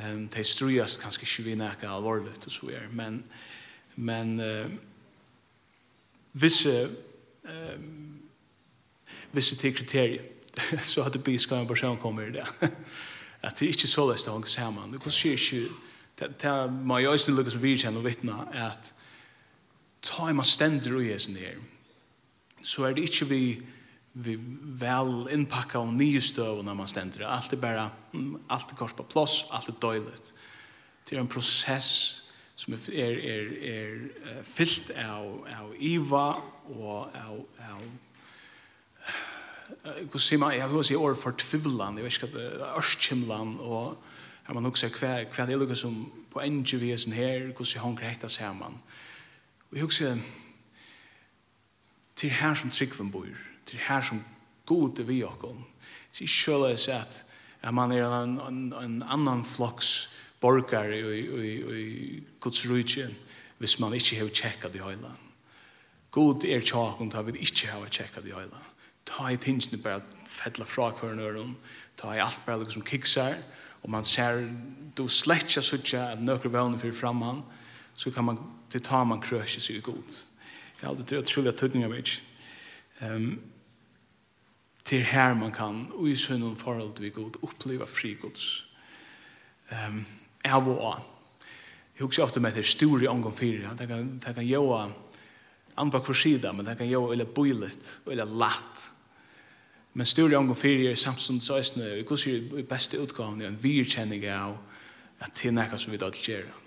Ehm 0.00 0.28
det 0.28 0.44
strujas 0.44 0.96
kanske 0.96 1.42
ju 1.42 1.42
vi 1.42 1.56
näka 1.56 1.90
allvarligt 1.90 2.46
och 2.46 2.52
så 2.52 2.70
är 2.70 2.88
men 2.90 3.22
men 3.94 4.40
eh 4.40 4.66
vissa 6.32 6.88
ehm 7.48 8.18
vissa 9.30 9.56
till 9.56 9.76
kriterier 9.76 10.22
så 10.80 11.02
att 11.02 11.12
det 11.12 11.18
blir 11.18 11.38
ska 11.38 11.56
en 11.56 11.68
person 11.68 11.96
kommer 11.96 12.28
i 12.28 12.30
det. 12.30 12.46
Att 13.40 13.56
det 13.56 13.66
inte 13.66 13.86
så 13.86 14.12
lätt 14.12 14.26
hang 14.26 14.44
samman. 14.44 14.92
Det 14.92 14.98
kanske 14.98 15.52
ju 15.52 15.68
det 16.14 16.38
det 16.38 16.68
man 16.68 17.02
ju 17.02 17.08
också 17.08 17.32
lukar 17.32 17.50
så 17.50 17.58
vi 17.58 17.76
känner 17.76 18.00
vittna 18.00 18.48
att 18.52 18.94
ta 20.00 20.32
man 20.32 20.44
ständer 20.44 20.94
och 20.94 21.02
är 21.02 21.18
sen. 21.18 21.62
Så 22.62 22.84
är 22.84 22.94
det 22.94 23.00
inte 23.00 23.24
vi 23.24 23.62
vi 24.20 24.38
väl 24.62 25.28
inpacka 25.32 25.78
och 25.78 25.92
nystövna 25.92 26.62
när 26.62 26.74
man 26.74 26.88
ständer. 26.88 27.20
Allt 27.20 27.52
är 27.52 27.56
bara 27.56 27.90
allt 28.46 28.70
är 28.70 28.76
kors 28.76 28.92
på 28.92 29.02
plats, 29.02 29.44
allt 29.50 29.68
är 29.68 29.74
dåligt. 29.80 30.32
Det 31.04 31.16
är 31.16 31.20
en 31.20 31.26
process 31.26 32.16
som 32.54 32.74
är 32.74 32.90
är 32.90 33.18
är, 33.18 33.64
är 33.64 34.10
fyllt 34.42 34.90
av 34.90 35.48
av 35.60 35.74
Eva 35.78 36.36
och 36.64 36.96
av 36.96 37.46
av 37.58 37.98
hur 40.12 40.18
ser 40.18 40.38
man 40.38 40.56
jag 40.56 40.68
hur 40.68 40.82
ser 40.82 40.96
år 40.96 41.14
för 41.14 41.32
tvivlan 41.32 41.96
jag 41.96 42.04
vet 42.04 42.22
inte 42.22 42.38
örskimlan 42.76 43.60
och 43.60 44.04
har 44.44 44.54
man 44.54 44.66
också 44.66 44.88
kvar 44.88 45.24
kvar 45.24 45.46
det 45.46 45.76
som 45.76 46.12
på 46.30 46.40
NGVsen 46.40 47.12
här 47.12 47.54
hur 47.58 47.64
ser 47.64 47.80
hon 47.80 47.98
rätta 47.98 48.54
man. 48.54 48.78
och 49.70 49.76
jag 49.76 49.82
husar 49.82 50.18
till 52.14 52.30
här 52.30 52.54
som 52.54 52.70
tryggven 52.70 53.10
bor 53.10 53.49
Det 53.70 53.78
er 53.78 53.88
her 53.88 54.02
som 54.02 54.24
god 54.66 54.98
er 54.98 55.08
vi 55.08 55.22
okkom. 55.24 55.64
Så 56.10 56.24
jeg 56.24 56.34
kjøler 56.34 56.76
seg 56.76 57.00
at 57.00 57.24
at 57.62 57.74
man 57.74 57.92
er 57.92 58.08
en, 58.08 58.38
en, 58.40 58.60
en 58.72 59.02
annan 59.02 59.44
flokks 59.44 60.16
borgare 60.40 60.96
i, 60.96 61.18
i, 61.20 61.50
i 61.80 62.22
Guds 62.40 62.64
rujtje 62.68 63.08
hvis 63.60 63.76
man 63.80 63.92
ikke 63.94 64.16
har 64.16 64.30
tjekka 64.32 64.70
i 64.72 64.80
høyla. 64.80 65.10
God 66.10 66.44
er 66.48 66.64
tjakken 66.64 67.10
til 67.12 67.20
at 67.20 67.26
vi 67.28 67.42
ikke 67.44 67.68
har 67.68 67.90
tjekka 67.92 68.22
i 68.24 68.32
høyla. 68.32 68.62
Ta 69.04 69.28
i 69.28 69.36
tingene 69.36 69.82
bare 69.82 70.00
fedla 70.28 70.64
fra 70.64 70.88
hver 70.96 71.12
nøren, 71.18 71.56
ta 72.00 72.14
i 72.16 72.22
alt 72.24 72.40
bare 72.46 72.62
liksom 72.64 72.86
kiksar, 72.88 73.36
og 73.82 73.92
man 73.92 74.04
ser, 74.04 74.46
du 74.96 75.06
slett 75.08 75.44
ikke 75.50 75.64
suttja 75.64 76.06
at 76.14 76.24
nøkker 76.24 76.52
vevne 76.52 76.80
fyrir 76.80 76.96
framman, 76.96 77.42
så 77.96 78.10
kan 78.10 78.24
man, 78.24 78.40
det 78.72 78.82
tar 78.88 79.04
man 79.04 79.20
krøsje 79.20 79.60
seg 79.60 79.76
i 79.76 79.84
god. 79.84 80.08
Jeg 80.80 80.86
har 80.86 80.94
aldri 80.94 81.04
det 81.04 81.18
er 81.18 81.24
utrolig 81.26 81.52
at 81.52 81.60
tøtninga 81.60 81.88
mig. 81.92 82.16
Um, 83.04 83.34
til 84.90 85.04
her 85.06 85.34
man 85.38 85.52
kan 85.54 85.84
og 85.94 86.08
i 86.10 86.16
sønnen 86.18 86.56
forhold 86.58 86.96
til 86.98 87.12
god 87.14 87.38
oppleve 87.46 87.86
fri 87.86 88.16
gods 88.18 88.46
um, 89.70 90.02
av 90.44 90.68
og 90.68 90.80
an. 90.88 91.04
Jeg 91.94 92.06
husker 92.06 92.24
ofte 92.24 92.40
med 92.40 92.56
det 92.56 92.66
store 92.66 93.08
omgang 93.08 93.34
fire. 93.36 93.76
Det 93.78 93.86
kan, 93.88 94.14
det 94.18 94.34
kan 94.34 94.46
gjøre 94.46 94.88
andre 95.76 96.00
hver 96.00 96.16
sida 96.16 96.52
men 96.52 96.66
det 96.66 96.78
kan 96.78 96.88
gjøre 96.90 97.12
eller 97.12 97.24
bøylet 97.24 97.90
eller 98.10 98.24
latt. 98.24 98.88
Men 99.94 100.06
store 100.06 100.38
omgang 100.38 100.58
fire 100.58 100.90
er 100.90 100.98
samtidig 100.98 101.42
så 101.42 101.60
er 101.60 101.70
det 101.76 101.96
vi 102.00 102.08
kan 102.08 102.18
si 102.18 102.34
er 102.40 102.66
beste 102.66 102.98
utgaven 102.98 103.42
en 103.42 103.62
virkjenning 103.62 104.26
av 104.26 104.58
at 105.20 105.34
det 105.36 105.50
er 105.50 105.54
noe 105.54 105.78
som 105.78 105.92
vi 105.92 106.00
da 106.00 106.10
til 106.10 106.34
gjøre? 106.34 106.58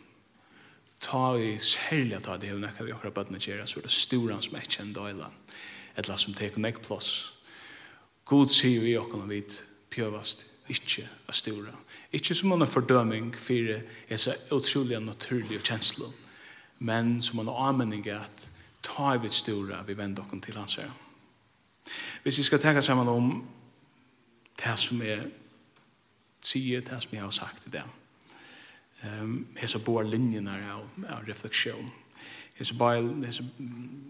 Ta 1.04 1.36
i 1.36 1.58
særlig 1.60 2.24
ta 2.24 2.38
det 2.38 2.54
er 2.54 2.60
noe 2.62 2.88
vi 2.88 2.96
har 2.96 3.12
bøttene 3.12 3.42
gjøre 3.42 3.68
så 3.68 3.80
er 3.80 3.90
det 3.90 3.92
store 3.92 4.40
som 4.42 4.56
er 4.56 4.70
kjent 4.70 4.98
eller 5.98 6.18
som 6.18 6.34
tek 6.34 6.56
nekk 6.58 6.86
plass. 6.88 7.33
God 8.26 8.48
sier 8.48 8.82
vi 8.82 8.98
okken 8.98 9.26
og 9.26 9.30
vidt 9.30 9.60
pjøvast, 9.92 10.46
ikke 10.72 11.04
av 11.28 11.36
stora. 11.36 11.74
Ikke 12.14 12.36
som 12.36 12.54
en 12.56 12.68
fordøming 12.68 13.34
for 13.36 13.80
disse 14.10 14.36
utrolig 14.52 15.00
naturlige 15.00 15.60
kjensler, 15.60 16.12
men 16.80 17.22
som 17.22 17.40
en 17.40 17.52
anmenning 17.52 18.08
at 18.08 18.50
ta 18.84 19.14
i 19.16 19.22
vidt 19.24 19.34
stora 19.34 19.84
vi 19.88 19.98
vender 19.98 20.24
okken 20.24 20.42
til 20.42 20.56
hans 20.58 20.76
herre. 20.76 20.94
Hvis 22.24 22.38
vi 22.38 22.44
skal 22.44 22.60
tenke 22.60 22.82
sammen 22.82 23.08
om 23.08 23.44
det 24.60 24.80
som 24.80 25.02
er 25.02 25.26
sier, 26.44 26.82
det 26.82 27.04
som 27.04 27.14
jeg 27.14 27.24
har 27.24 27.32
sagt 27.32 27.68
i 27.68 27.70
det, 27.76 27.84
um, 29.04 29.48
hese 29.60 29.80
bor 29.84 30.04
linjene 30.04 30.56
av, 30.72 30.88
av 31.10 31.28
refleksjon, 31.28 31.92
hese, 32.56 33.46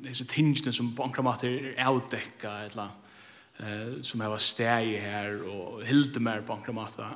hese 0.05 0.25
tingene 0.29 0.73
som 0.73 0.91
på 0.95 1.05
en 1.05 1.25
måte 1.25 1.49
er 1.49 1.85
avdekket, 1.87 2.71
eller 2.71 2.89
eh, 3.57 4.01
som 4.01 4.21
har 4.21 4.37
steg 4.37 4.99
här 4.99 5.41
och 5.41 5.85
hilde 5.85 6.19
mer 6.19 6.41
på 6.41 6.53
enkla 6.53 6.73
måte 6.73 7.07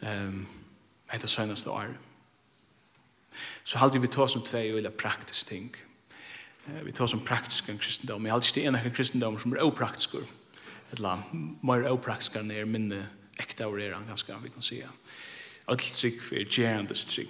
eh, 0.00 0.30
etter 1.12 1.70
år. 1.70 1.98
Så 3.62 3.78
hade 3.78 3.98
vi 3.98 4.08
ta 4.08 4.28
som 4.28 4.42
två 4.42 4.58
eller 4.58 4.90
praktiskt 4.90 5.48
ting. 5.48 5.76
Eh, 6.66 6.82
vi 6.84 6.92
tar 6.92 7.06
som 7.06 7.20
praktisk 7.20 7.68
en 7.68 7.78
kristendom. 7.78 8.26
Jag 8.26 8.32
hade 8.32 8.46
inte 8.46 8.60
en 8.60 8.76
ene 8.76 8.90
kristendom 8.90 9.38
som 9.38 9.52
är 9.52 9.62
opraktisk. 9.62 10.14
Eller. 10.90 11.18
Mer 11.60 11.90
opraktisk 11.90 12.36
än 12.36 12.50
är 12.50 12.64
minne 12.64 13.06
äkta 13.38 13.68
och 13.68 13.80
er 13.80 13.98
ganska 14.08 14.38
vi 14.38 14.50
kan 14.50 14.62
säga. 14.62 14.88
Allt 15.64 15.92
trick 15.92 16.22
för 16.22 16.36
gjerandes 16.36 17.04
trygg. 17.04 17.28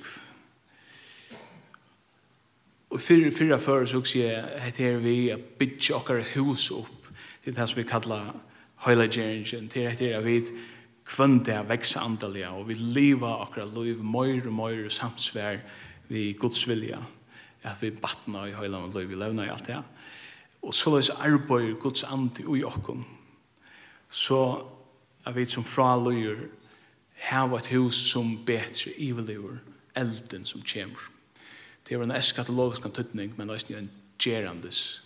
Och 2.89 3.01
fyrir 3.01 3.31
för 3.31 3.59
för 3.59 3.87
så 3.87 4.03
fyrir 4.03 4.59
heter 4.59 4.97
vi 4.97 5.37
fyrir 5.59 5.79
fyrir 5.79 6.23
fyrir 6.23 6.23
fyrir 6.23 6.55
fyrir 6.55 7.02
Det 7.45 7.51
er 7.51 7.61
det 7.61 7.69
som 7.69 7.79
vi 7.79 7.89
kallar 7.89 8.35
høylegjeringen. 8.85 9.69
Det 9.69 9.83
er 9.83 9.91
etter 9.91 10.19
at 10.19 10.25
vi 10.25 10.37
kvønte 11.03 11.57
av 11.59 11.71
veksa 11.71 12.05
andalega 12.07 12.53
og 12.55 12.69
vi 12.69 12.77
liva 12.79 13.33
akkurat 13.43 13.73
liv 13.75 14.03
møyre 14.07 14.47
og 14.47 14.55
møyre 14.55 14.91
samsvær 14.95 15.59
vi 16.09 16.31
Guds 16.39 16.63
vilja. 16.69 17.01
At 17.67 17.83
vi 17.83 17.91
batna 17.91 18.47
i 18.47 18.55
høyla 18.55 18.85
og 18.85 18.95
liv, 18.95 19.09
vi 19.11 19.19
levna 19.19 19.47
i 19.47 19.51
alt 19.51 19.67
det. 19.67 19.81
Og 20.63 20.75
så 20.75 20.95
løs 20.95 21.11
arbeid 21.11 21.75
Guds 21.83 22.05
andi 22.05 22.47
ui 22.47 22.63
okkom, 22.65 23.03
Så 24.11 24.65
er 25.27 25.33
vi 25.33 25.45
som 25.45 25.65
fra 25.65 25.97
løyer 25.97 26.49
hava 27.17 27.59
et 27.59 27.67
hus 27.67 27.95
som 27.95 28.45
betre 28.47 28.93
iveliver 28.99 29.59
elden 29.97 30.47
som 30.47 30.63
kjemur. 30.63 31.11
Det 31.89 31.97
er 31.97 32.03
en 32.03 32.11
eskatologisk 32.11 32.83
tøtning, 32.83 33.35
men 33.37 33.49
det 33.49 33.71
er 33.71 33.79
en 33.79 33.91
gerandes 34.19 35.03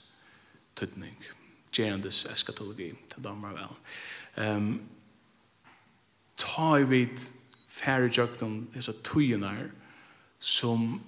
tøtning. 0.74 1.16
Tøtning 1.16 1.45
gerandes 1.72 2.24
eskatologi, 2.30 2.92
til 3.10 3.24
damer 3.24 3.56
vel. 3.56 3.74
Um, 4.36 4.70
ta 6.36 6.76
i 6.80 6.86
vid 6.88 7.20
færre 7.68 8.10
jøkten, 8.12 8.66
disse 8.74 8.92
tøyene 9.04 9.70
som 10.38 11.00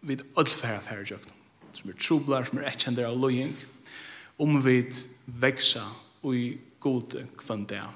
vid 0.00 0.22
ødelfæra 0.38 0.80
færre 0.80 1.06
jøkten, 1.10 1.34
som 1.72 1.90
er 1.90 1.98
troblar, 2.00 2.44
som 2.44 2.58
er 2.58 2.70
etkjender 2.70 3.08
av 3.08 3.18
løying, 3.18 3.54
om 4.38 4.60
vi 4.64 4.82
veksa 5.26 5.84
og 6.22 6.34
i 6.36 6.58
gode 6.80 7.26
kvendea, 7.38 7.88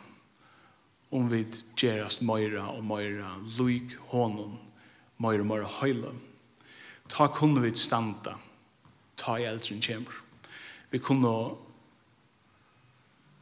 om 1.12 1.28
vid 1.30 1.58
gerast 1.78 2.22
møyra 2.26 2.68
og 2.72 2.84
møyra, 2.86 3.30
løyk 3.58 3.96
hånden, 4.10 4.56
møyra 5.22 5.44
og 5.44 5.50
møyra 5.50 5.70
høyla. 5.80 6.14
Ta 7.12 7.28
kunne 7.28 7.62
vi 7.62 7.74
standa, 7.76 8.38
ta 9.16 9.36
i 9.38 9.46
eldren 9.46 9.82
kjemmer. 9.82 10.22
Vi 10.90 10.98
kunne 10.98 11.32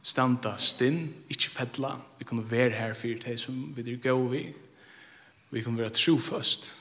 standa 0.03 0.55
stinn, 0.57 1.05
ikkje 1.29 1.53
fedla. 1.53 1.95
Vi 2.19 2.25
kunne 2.25 2.45
være 2.51 2.69
her 2.77 2.93
for 2.97 3.21
det 3.23 3.39
som 3.39 3.73
vi 3.75 3.85
er 3.85 4.01
gå 4.01 4.27
vi. 4.31 4.45
Vi 5.51 5.61
kunne 5.61 5.77
være 5.77 5.89
trofast. 5.89 6.75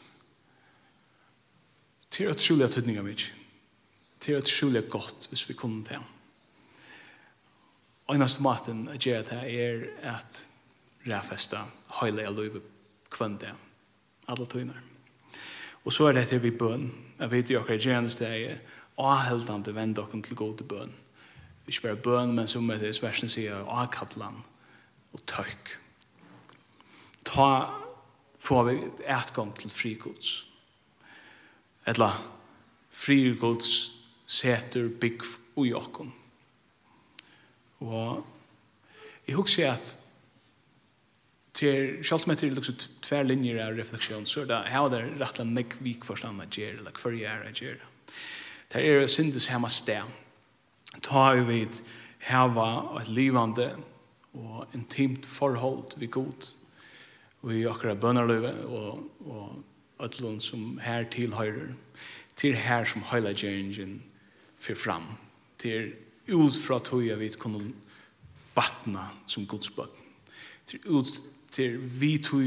Det 2.10 2.26
er 2.26 2.30
utrolig 2.30 2.64
at 2.64 2.72
tydning 2.72 2.98
av 2.98 3.04
mig. 3.04 3.18
Det 4.20 4.34
er 4.34 4.40
utrolig 4.40 4.88
godt 4.88 5.28
hvis 5.28 5.48
vi 5.48 5.54
kunne 5.54 5.84
det. 5.84 5.98
Og 8.06 8.16
eneste 8.16 8.42
maten 8.42 8.88
jeg 8.92 8.98
gjør 8.98 9.22
det 9.22 9.42
er 9.54 9.84
at 10.16 10.44
ræfesta 11.06 11.62
høyla 12.00 12.22
jeg 12.22 12.34
løyve 12.34 12.62
kvendt 13.10 13.40
det. 13.40 13.52
Alle 14.28 14.46
tøyner. 14.46 14.80
Og 15.84 15.92
så 15.92 16.08
er 16.08 16.12
det 16.12 16.28
til 16.28 16.42
vi 16.42 16.50
bøn. 16.50 16.90
Jeg 17.18 17.30
vet 17.30 17.50
jo 17.50 17.60
akkurat 17.60 17.80
gjerne 17.80 18.10
steg 18.10 18.42
er 18.42 18.58
avheldende 18.98 19.74
vende 19.74 20.00
dere 20.00 20.22
til 20.22 20.36
gode 20.36 20.64
bøn. 20.64 20.90
Bøn 20.90 21.09
ikke 21.70 21.86
bare 21.86 22.02
bøn, 22.04 22.34
men 22.34 22.48
som 22.48 22.68
det 22.68 22.92
versen 23.02 23.30
sier, 23.30 23.62
avkattlan 23.68 24.42
og 25.14 25.22
tøkk. 25.30 25.74
Ta, 27.26 27.50
får 28.40 28.64
vi 28.68 28.76
etgang 29.06 29.52
til 29.58 29.70
frikods. 29.70 30.32
Etla, 31.88 32.10
frikods 32.90 33.70
seter 34.30 34.90
bygg 35.00 35.24
ui 35.60 35.72
okkon. 35.76 36.12
Og 37.80 38.24
jeg 39.28 39.36
husker 39.38 39.72
at 39.72 39.96
til 41.54 42.00
sjálft 42.06 42.26
med 42.26 42.38
til 42.40 42.54
liksom 42.54 42.76
tver 43.02 43.26
linjer 43.26 43.58
av 43.64 43.76
refleksjon 43.76 44.26
så 44.28 44.44
er 44.44 44.50
det 44.50 44.58
her 44.70 44.70
da 44.70 44.74
how 44.74 44.88
the 44.88 45.00
rattlan 45.20 45.56
vik 45.84 46.04
forstand 46.06 46.40
av 46.40 46.50
ger 46.50 46.78
eller 46.78 46.94
hver 46.94 47.16
er 47.26 47.52
ger. 47.52 47.80
Det 48.72 48.82
er 48.86 49.06
syndes 49.10 49.48
hjemme 49.50 49.68
stem 49.68 50.08
ta 51.02 51.30
i 51.36 51.44
vid 51.46 51.80
hava 52.26 53.00
et 53.00 53.08
livande 53.08 53.68
og 54.34 54.74
intimt 54.74 55.26
forhold 55.26 55.96
vi 55.98 56.06
god 56.06 56.50
og 57.42 57.50
vi 57.50 57.64
akkurat 57.66 58.00
bønnerløyve 58.00 58.52
og, 58.66 59.04
og 59.26 60.04
ødlån 60.04 60.40
som 60.40 60.78
her 60.82 61.06
tilhøyrer 61.10 61.72
til 62.36 62.54
her 62.56 62.84
som 62.84 63.04
høyla 63.04 63.32
gjerningen 63.32 64.02
fyr 64.60 64.76
fram. 64.76 65.06
Til 65.58 65.92
ut 66.32 66.56
fra 66.56 66.78
tøya 66.78 67.16
vi 67.20 67.28
kunne 67.38 67.72
batna 68.54 69.08
som 69.26 69.46
godsbøtt 69.46 70.02
til 70.70 70.80
ut 70.86 71.10
til 71.50 71.78
vi 72.00 72.14
tog 72.22 72.46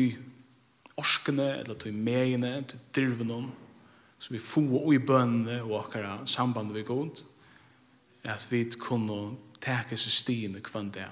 orskene 1.00 1.50
eller 1.60 1.76
tøy 1.80 1.92
megene 1.92 2.56
til 2.68 2.80
dirvenom 2.96 3.50
så 4.20 4.32
vi 4.32 4.40
få 4.40 4.64
og 4.80 4.94
i 4.96 5.02
bønne 5.04 5.60
og 5.66 5.80
akkurat 5.82 6.30
samband 6.30 6.72
vi 6.76 6.86
god 6.88 7.24
at 8.24 8.46
vi 8.52 8.64
kunne 8.80 9.36
teke 9.64 9.98
seg 10.00 10.16
stiene 10.16 10.64
kvann 10.64 10.92
det 10.96 11.08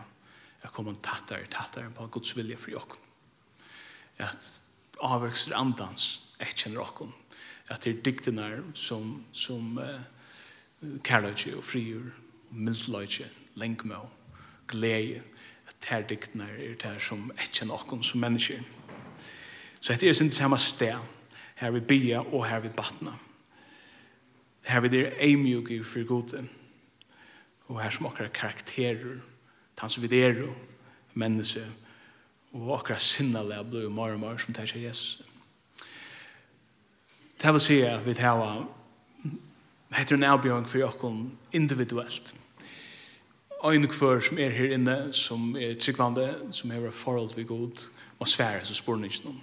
at 0.62 0.74
komme 0.74 0.94
tattere, 1.04 1.50
tattere 1.50 1.90
på 1.96 2.08
Guds 2.14 2.36
vilje 2.38 2.58
for 2.58 2.76
jokken. 2.76 3.00
At 4.22 4.48
avvekster 5.02 5.58
andans 5.58 6.36
jeg 6.40 6.56
kjenner 6.56 6.84
okken 6.84 7.14
at 7.72 7.86
det 7.86 7.92
er 7.94 8.04
diktene 8.04 8.48
som, 8.76 9.22
som 9.32 9.78
uh, 9.80 10.02
kærløyge 11.08 11.56
og 11.56 11.64
frigjør 11.64 12.10
og 12.52 12.58
mildløyge, 12.68 13.30
lengmå 13.56 14.02
glede. 14.68 15.22
At 15.70 15.76
det 15.80 15.98
er 15.98 16.08
diktene 16.10 16.50
er 16.52 16.76
det 16.82 16.98
som 17.02 17.32
jeg 17.38 17.54
kjenner 17.54 17.80
okken 17.80 18.04
som 18.04 18.22
mennesker 18.22 18.60
så 19.82 19.94
dette 19.94 20.10
er 20.10 20.14
sin 20.14 20.32
samme 20.32 20.58
sted. 20.62 20.94
Her 21.56 21.72
vi 21.72 21.80
bia 21.80 22.20
og 22.20 22.46
her 22.46 22.60
vi 22.60 22.70
batna. 22.70 23.12
Her 24.66 24.80
vi 24.80 24.98
er 24.98 25.18
i 25.22 25.84
for 25.84 26.06
goden 26.06 26.50
og 27.72 27.80
her 27.80 27.90
som 27.90 28.06
akkurat 28.06 28.34
karakterer, 28.34 29.22
han 29.80 29.90
som 29.90 30.04
vi 30.04 30.20
er 30.20 30.44
og 30.44 30.56
menneske, 31.14 31.64
og 32.54 32.72
okkara 32.76 33.00
sinnalega 33.00 33.64
blod 33.64 33.88
og 33.88 33.92
mar 33.96 34.12
og 34.12 34.20
mar 34.20 34.38
som 34.38 34.54
tar 34.54 34.68
seg 34.68 34.84
Jesus. 34.84 35.22
Det 37.42 37.54
vil 37.54 37.64
si 37.64 37.80
at 37.88 38.04
vi 38.06 38.14
tar 38.14 38.68
heter 39.96 40.16
en 40.16 40.28
avbjørn 40.28 40.68
for 40.68 40.84
okkon 40.86 41.32
individuelt. 41.54 42.36
Ein 43.64 43.88
kvar 43.88 44.20
som 44.20 44.38
er 44.38 44.50
her 44.50 44.74
inne, 44.74 45.14
som 45.14 45.56
er 45.56 45.76
tryggvande, 45.80 46.28
som 46.52 46.72
er 46.72 46.92
forhold 46.92 47.36
vi 47.36 47.44
god, 47.44 47.88
og 48.20 48.28
svære, 48.28 48.66
så 48.66 48.74
spør 48.74 49.04
ikke 49.04 49.26
noen. 49.26 49.42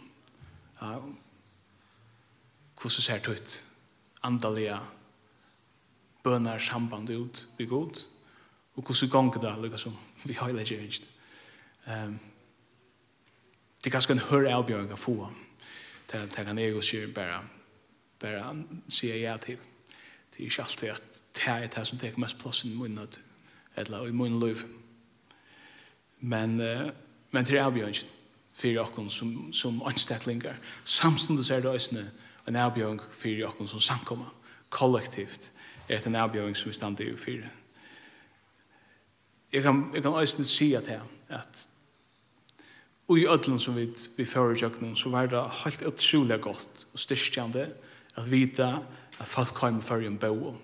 Ja, 0.83 0.99
hvordan 2.79 3.03
ser 3.03 3.19
det 3.19 3.29
ut? 3.29 3.65
Andalige 4.23 4.79
bønner 6.23 6.59
samband 6.59 7.11
ut 7.11 7.49
vi 7.59 7.67
god, 7.67 8.03
og 8.79 8.85
hvordan 8.85 9.11
ganger 9.11 9.41
det, 9.41 9.63
lukka 9.63 9.77
som 9.77 9.97
vi 10.25 10.33
har 10.33 10.49
ikke 10.49 10.83
ikke. 10.83 11.07
Um, 11.87 12.19
det 13.79 13.87
er 13.87 13.91
ganske 13.91 14.13
en 14.13 14.19
hør 14.19 14.47
avbjørn 14.55 14.93
å 14.93 14.97
få, 14.97 15.17
til 16.09 16.19
at 16.19 16.37
han 16.47 16.59
er 16.59 16.77
og 16.77 16.85
sier 16.85 17.11
bare, 17.15 17.41
bare 18.21 18.43
han 18.43 18.63
sier 18.89 19.19
ja 19.19 19.37
til. 19.37 19.59
Det 20.31 20.39
er 20.39 20.47
ikke 20.47 20.63
alltid 20.63 20.89
at 20.95 21.23
det 21.35 21.49
er 21.49 21.67
det 21.67 21.87
som 21.87 21.99
tar 21.99 22.21
mest 22.23 22.39
plass 22.39 22.65
i 22.65 22.75
munnet, 22.75 23.21
eller 23.77 24.07
i 24.07 24.15
munnet 24.15 24.47
liv. 24.47 24.65
Men, 26.21 26.61
uh, 26.61 26.91
men 27.31 27.45
det 27.45 27.59
er 27.59 27.67
avbjørg 27.67 28.07
for 28.55 28.83
okkon 28.87 29.11
som, 29.11 29.53
som 29.53 29.83
anstetlinger. 29.87 30.55
Samståndet 30.85 31.47
ser 31.47 31.61
det 31.61 31.71
også 31.71 32.05
en 32.47 32.57
avbjørn 32.57 33.01
for 33.11 33.47
okkon 33.51 33.69
som 33.69 33.81
samkommer 33.81 34.35
kollektivt 34.71 35.53
er 35.89 36.07
en 36.07 36.15
avbjørn 36.15 36.55
som 36.55 36.71
vi 36.71 36.77
stander 36.77 37.11
i 37.11 37.17
fyrir 37.17 37.58
jeg 39.53 39.63
kan, 39.63 39.91
jeg 39.95 40.03
kan 40.03 40.13
også 40.13 40.45
si 40.45 40.73
at 40.75 40.87
her, 40.87 41.01
at 41.29 41.69
i 43.17 43.27
ødelen 43.27 43.59
som 43.59 43.77
vi, 43.77 43.89
vi 44.17 44.25
fører 44.25 44.55
i 44.55 44.59
jøkkenen, 44.63 44.97
så 44.97 45.09
var 45.09 45.27
det 45.27 45.45
helt 45.65 45.83
utrolig 45.83 46.41
godt 46.41 46.87
og 46.93 46.99
styrkjende 46.99 47.69
at 48.17 48.31
vite 48.31 48.67
at 49.21 49.29
folk 49.29 49.55
kom 49.55 49.83
før 49.83 50.05
en 50.07 50.19
bo. 50.19 50.55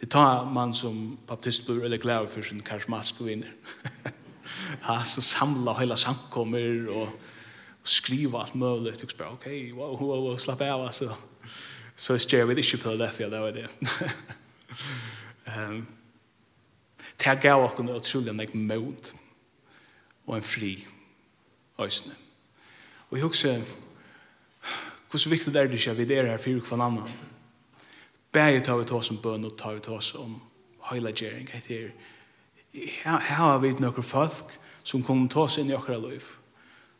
Det 0.00 0.10
tar 0.10 0.44
man 0.44 0.74
som 0.74 1.18
baptistbur 1.26 1.84
eller 1.84 1.96
glad 1.96 2.28
for 2.28 2.42
sin 2.42 2.60
karismatiske 2.60 3.24
vinner. 3.24 3.46
ja, 4.88 5.04
så 5.04 5.22
samla 5.22 5.74
hele 5.78 5.96
samkommer 5.96 6.90
og, 6.90 7.02
og 7.82 7.88
skriva 7.88 8.42
alt 8.42 8.54
mulig. 8.54 8.94
Jeg 9.00 9.10
spør, 9.10 9.32
ok, 9.38 9.46
wow, 9.74 9.96
wow, 9.96 10.22
wow, 10.28 10.36
slapp 10.38 10.60
av, 10.60 10.86
altså. 10.86 11.14
Så 11.96 12.14
jeg 12.14 12.20
skjer 12.20 12.44
vi 12.46 12.54
det 12.54 12.64
ikke 12.64 12.78
for 12.78 12.98
det, 12.98 13.10
for 13.10 13.30
det 13.30 13.40
var 13.40 13.50
det. 13.50 13.66
um, 15.46 15.86
Det 17.18 17.40
gav 17.42 17.64
oss 17.64 17.80
en 17.80 17.90
utrolig 17.90 18.34
nek 18.34 18.54
mod 18.54 19.12
og 20.26 20.36
en 20.36 20.42
fri 20.42 20.86
øsne. 21.80 22.14
Og 23.10 23.16
jeg 23.16 23.24
husker 23.24 23.62
hvor 25.08 25.18
så 25.18 25.28
viktig 25.28 25.54
det 25.54 25.62
er 25.62 25.66
det 25.66 25.78
ikke 25.80 25.90
at 25.90 25.98
vi 25.98 26.14
er 26.14 26.26
her 26.26 26.38
for 26.38 26.50
hver 26.68 26.84
annan. 26.84 27.10
Begge 28.32 28.60
tar 28.60 28.76
vi 28.76 28.84
til 28.84 28.96
oss 28.96 29.10
om 29.10 29.22
bøn 29.22 29.44
og 29.44 29.56
tar 29.58 29.74
vi 29.74 29.80
til 29.80 29.92
oss 29.92 30.14
om 30.14 30.40
høylagjering. 30.90 31.48
Her 32.72 33.18
har 33.18 33.58
vi 33.58 33.72
noen 33.80 34.04
folk 34.04 34.52
som 34.84 35.02
kommer 35.02 35.28
til 35.28 35.40
oss 35.40 35.56
inn 35.58 35.70
i 35.70 35.76
okra 35.76 35.96
liv. 35.96 36.26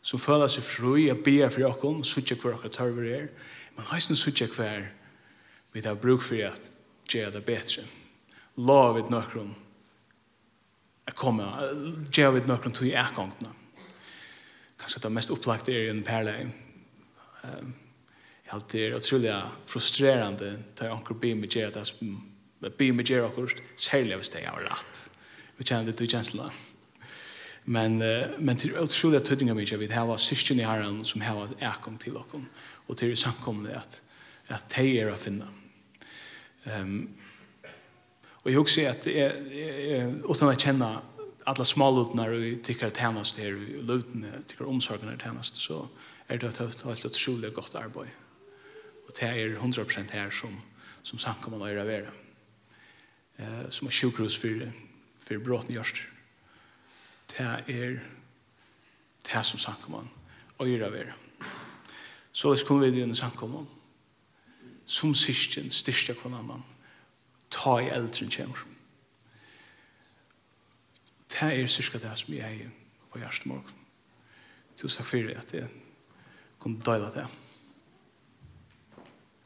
Som 0.02 0.20
føler 0.20 0.48
seg 0.48 0.64
fri 0.64 1.10
og 1.12 1.20
ber 1.24 1.52
for 1.52 1.68
oss, 1.68 2.14
suttje 2.14 2.36
hver 2.40 2.56
okra 2.56 2.72
tørver 2.72 3.12
er. 3.12 3.28
Men 3.76 3.90
høysen 3.92 4.16
suttje 4.16 4.48
hver 4.56 4.88
vi 5.72 5.84
tar 5.84 6.00
bruk 6.00 6.24
for 6.24 6.40
at 6.48 6.70
gjøre 7.08 7.34
det 7.36 7.44
bedre. 7.44 7.84
Lavet 8.56 9.10
noen 9.12 9.52
jeg 11.08 11.16
kommer, 11.16 11.70
gjør 12.12 12.34
vi 12.36 12.44
noen 12.44 12.74
tog 12.74 12.84
i 12.84 12.96
ekkongene. 13.00 13.54
Kanskje 14.78 15.00
det 15.06 15.10
mest 15.16 15.30
opplagt 15.32 15.70
er 15.72 15.86
i 15.86 15.92
en 15.92 16.02
perle. 16.04 16.34
Um, 17.40 17.70
jeg 18.44 18.52
har 18.52 18.64
det 18.72 18.82
er 18.82 18.96
utrolig 18.96 19.36
frustrerende 19.68 20.50
til 20.76 20.88
jeg 20.88 20.92
anker 20.94 21.16
blir 21.16 21.36
med 21.36 21.52
gjør 21.52 21.72
det 21.72 21.84
som 21.88 22.10
blir 22.60 22.92
med 22.92 23.08
gjør 23.08 23.28
akkurat, 23.28 23.62
særlig 23.76 24.18
hvis 24.20 24.32
det 24.34 24.42
er 24.44 24.58
rett. 24.66 25.00
Vi 25.56 25.64
kjenner 25.64 25.88
det 25.88 25.96
til 25.96 26.10
kjenslene. 26.12 26.50
Men, 27.64 27.96
uh, 28.04 28.36
men 28.40 28.60
til 28.60 28.76
utrolig 28.76 29.22
tøtninger 29.24 29.56
mye, 29.56 29.78
vi 29.80 29.88
har 29.92 30.12
syskjen 30.20 30.60
i 30.60 30.68
herren 30.68 31.00
som 31.08 31.24
har 31.24 31.40
et 31.46 31.64
ekkong 31.70 31.96
til 32.02 32.18
dere, 32.20 32.42
og 32.88 33.00
til 33.00 33.16
samkomne 33.16 33.72
at, 33.80 34.02
at 34.52 34.68
de 34.76 34.92
er 35.00 35.08
å 35.08 35.16
finne. 35.16 35.48
Um, 36.68 37.08
Och 38.42 38.50
jag 38.50 38.60
också 38.60 38.86
att 38.86 39.06
utan 39.06 40.48
att 40.48 40.60
känna 40.60 41.00
alla 41.44 41.64
smålutnar 41.64 42.30
och 42.32 42.64
tycker 42.64 42.86
att 42.86 42.96
hennast 42.96 43.38
här 43.38 43.54
och 43.54 43.84
lutna 43.84 44.26
tycker 44.46 44.66
omsorgen 44.66 45.08
är 45.08 45.24
hennast 45.24 45.54
så 45.54 45.88
är 46.26 46.38
det 46.38 46.60
et 46.60 46.82
helt 46.82 47.04
utrolig 47.04 47.54
gott 47.54 47.74
arbete. 47.74 48.10
Och 49.06 49.12
det 49.20 49.26
är 49.26 49.48
100% 49.48 50.04
här 50.10 50.30
som 50.30 50.60
som 51.02 51.18
sanker 51.18 51.50
man 51.50 51.62
är 51.62 51.84
være. 51.84 52.12
Eh 53.36 53.70
som 53.70 53.86
är 53.86 53.92
sjukhus 53.92 54.36
for, 54.36 54.72
för 55.24 55.38
bråten 55.38 55.74
gjørst. 55.74 55.96
Det 57.26 57.64
är 57.66 58.02
det 59.22 59.44
som 59.44 59.58
sanker 59.58 59.90
man 59.90 60.08
och 60.56 60.68
är. 60.68 61.14
Så 62.32 62.50
hvis 62.50 62.62
kommer 62.62 62.86
vi 62.86 63.00
inn 63.02 63.12
i 63.12 63.16
sankomman. 63.16 63.66
Som 64.84 65.14
syskjen, 65.14 65.70
styrste 65.70 66.14
kvann 66.14 66.34
annan 66.34 66.62
ta 67.50 67.78
i 67.80 67.90
eldre 67.92 68.28
kjemmer. 68.30 68.64
Det 71.28 71.42
er 71.42 71.66
cirka 71.66 71.98
det 72.02 72.14
som 72.18 72.34
jeg 72.34 72.62
er 72.64 72.70
på 73.12 73.20
hjertemorgen. 73.20 73.84
Tusen 74.76 75.02
takk 75.02 75.10
for 75.10 75.30
at 75.34 75.54
jeg 75.54 75.68
kunne 76.58 76.82
døyla 76.84 77.10
det. 77.14 77.26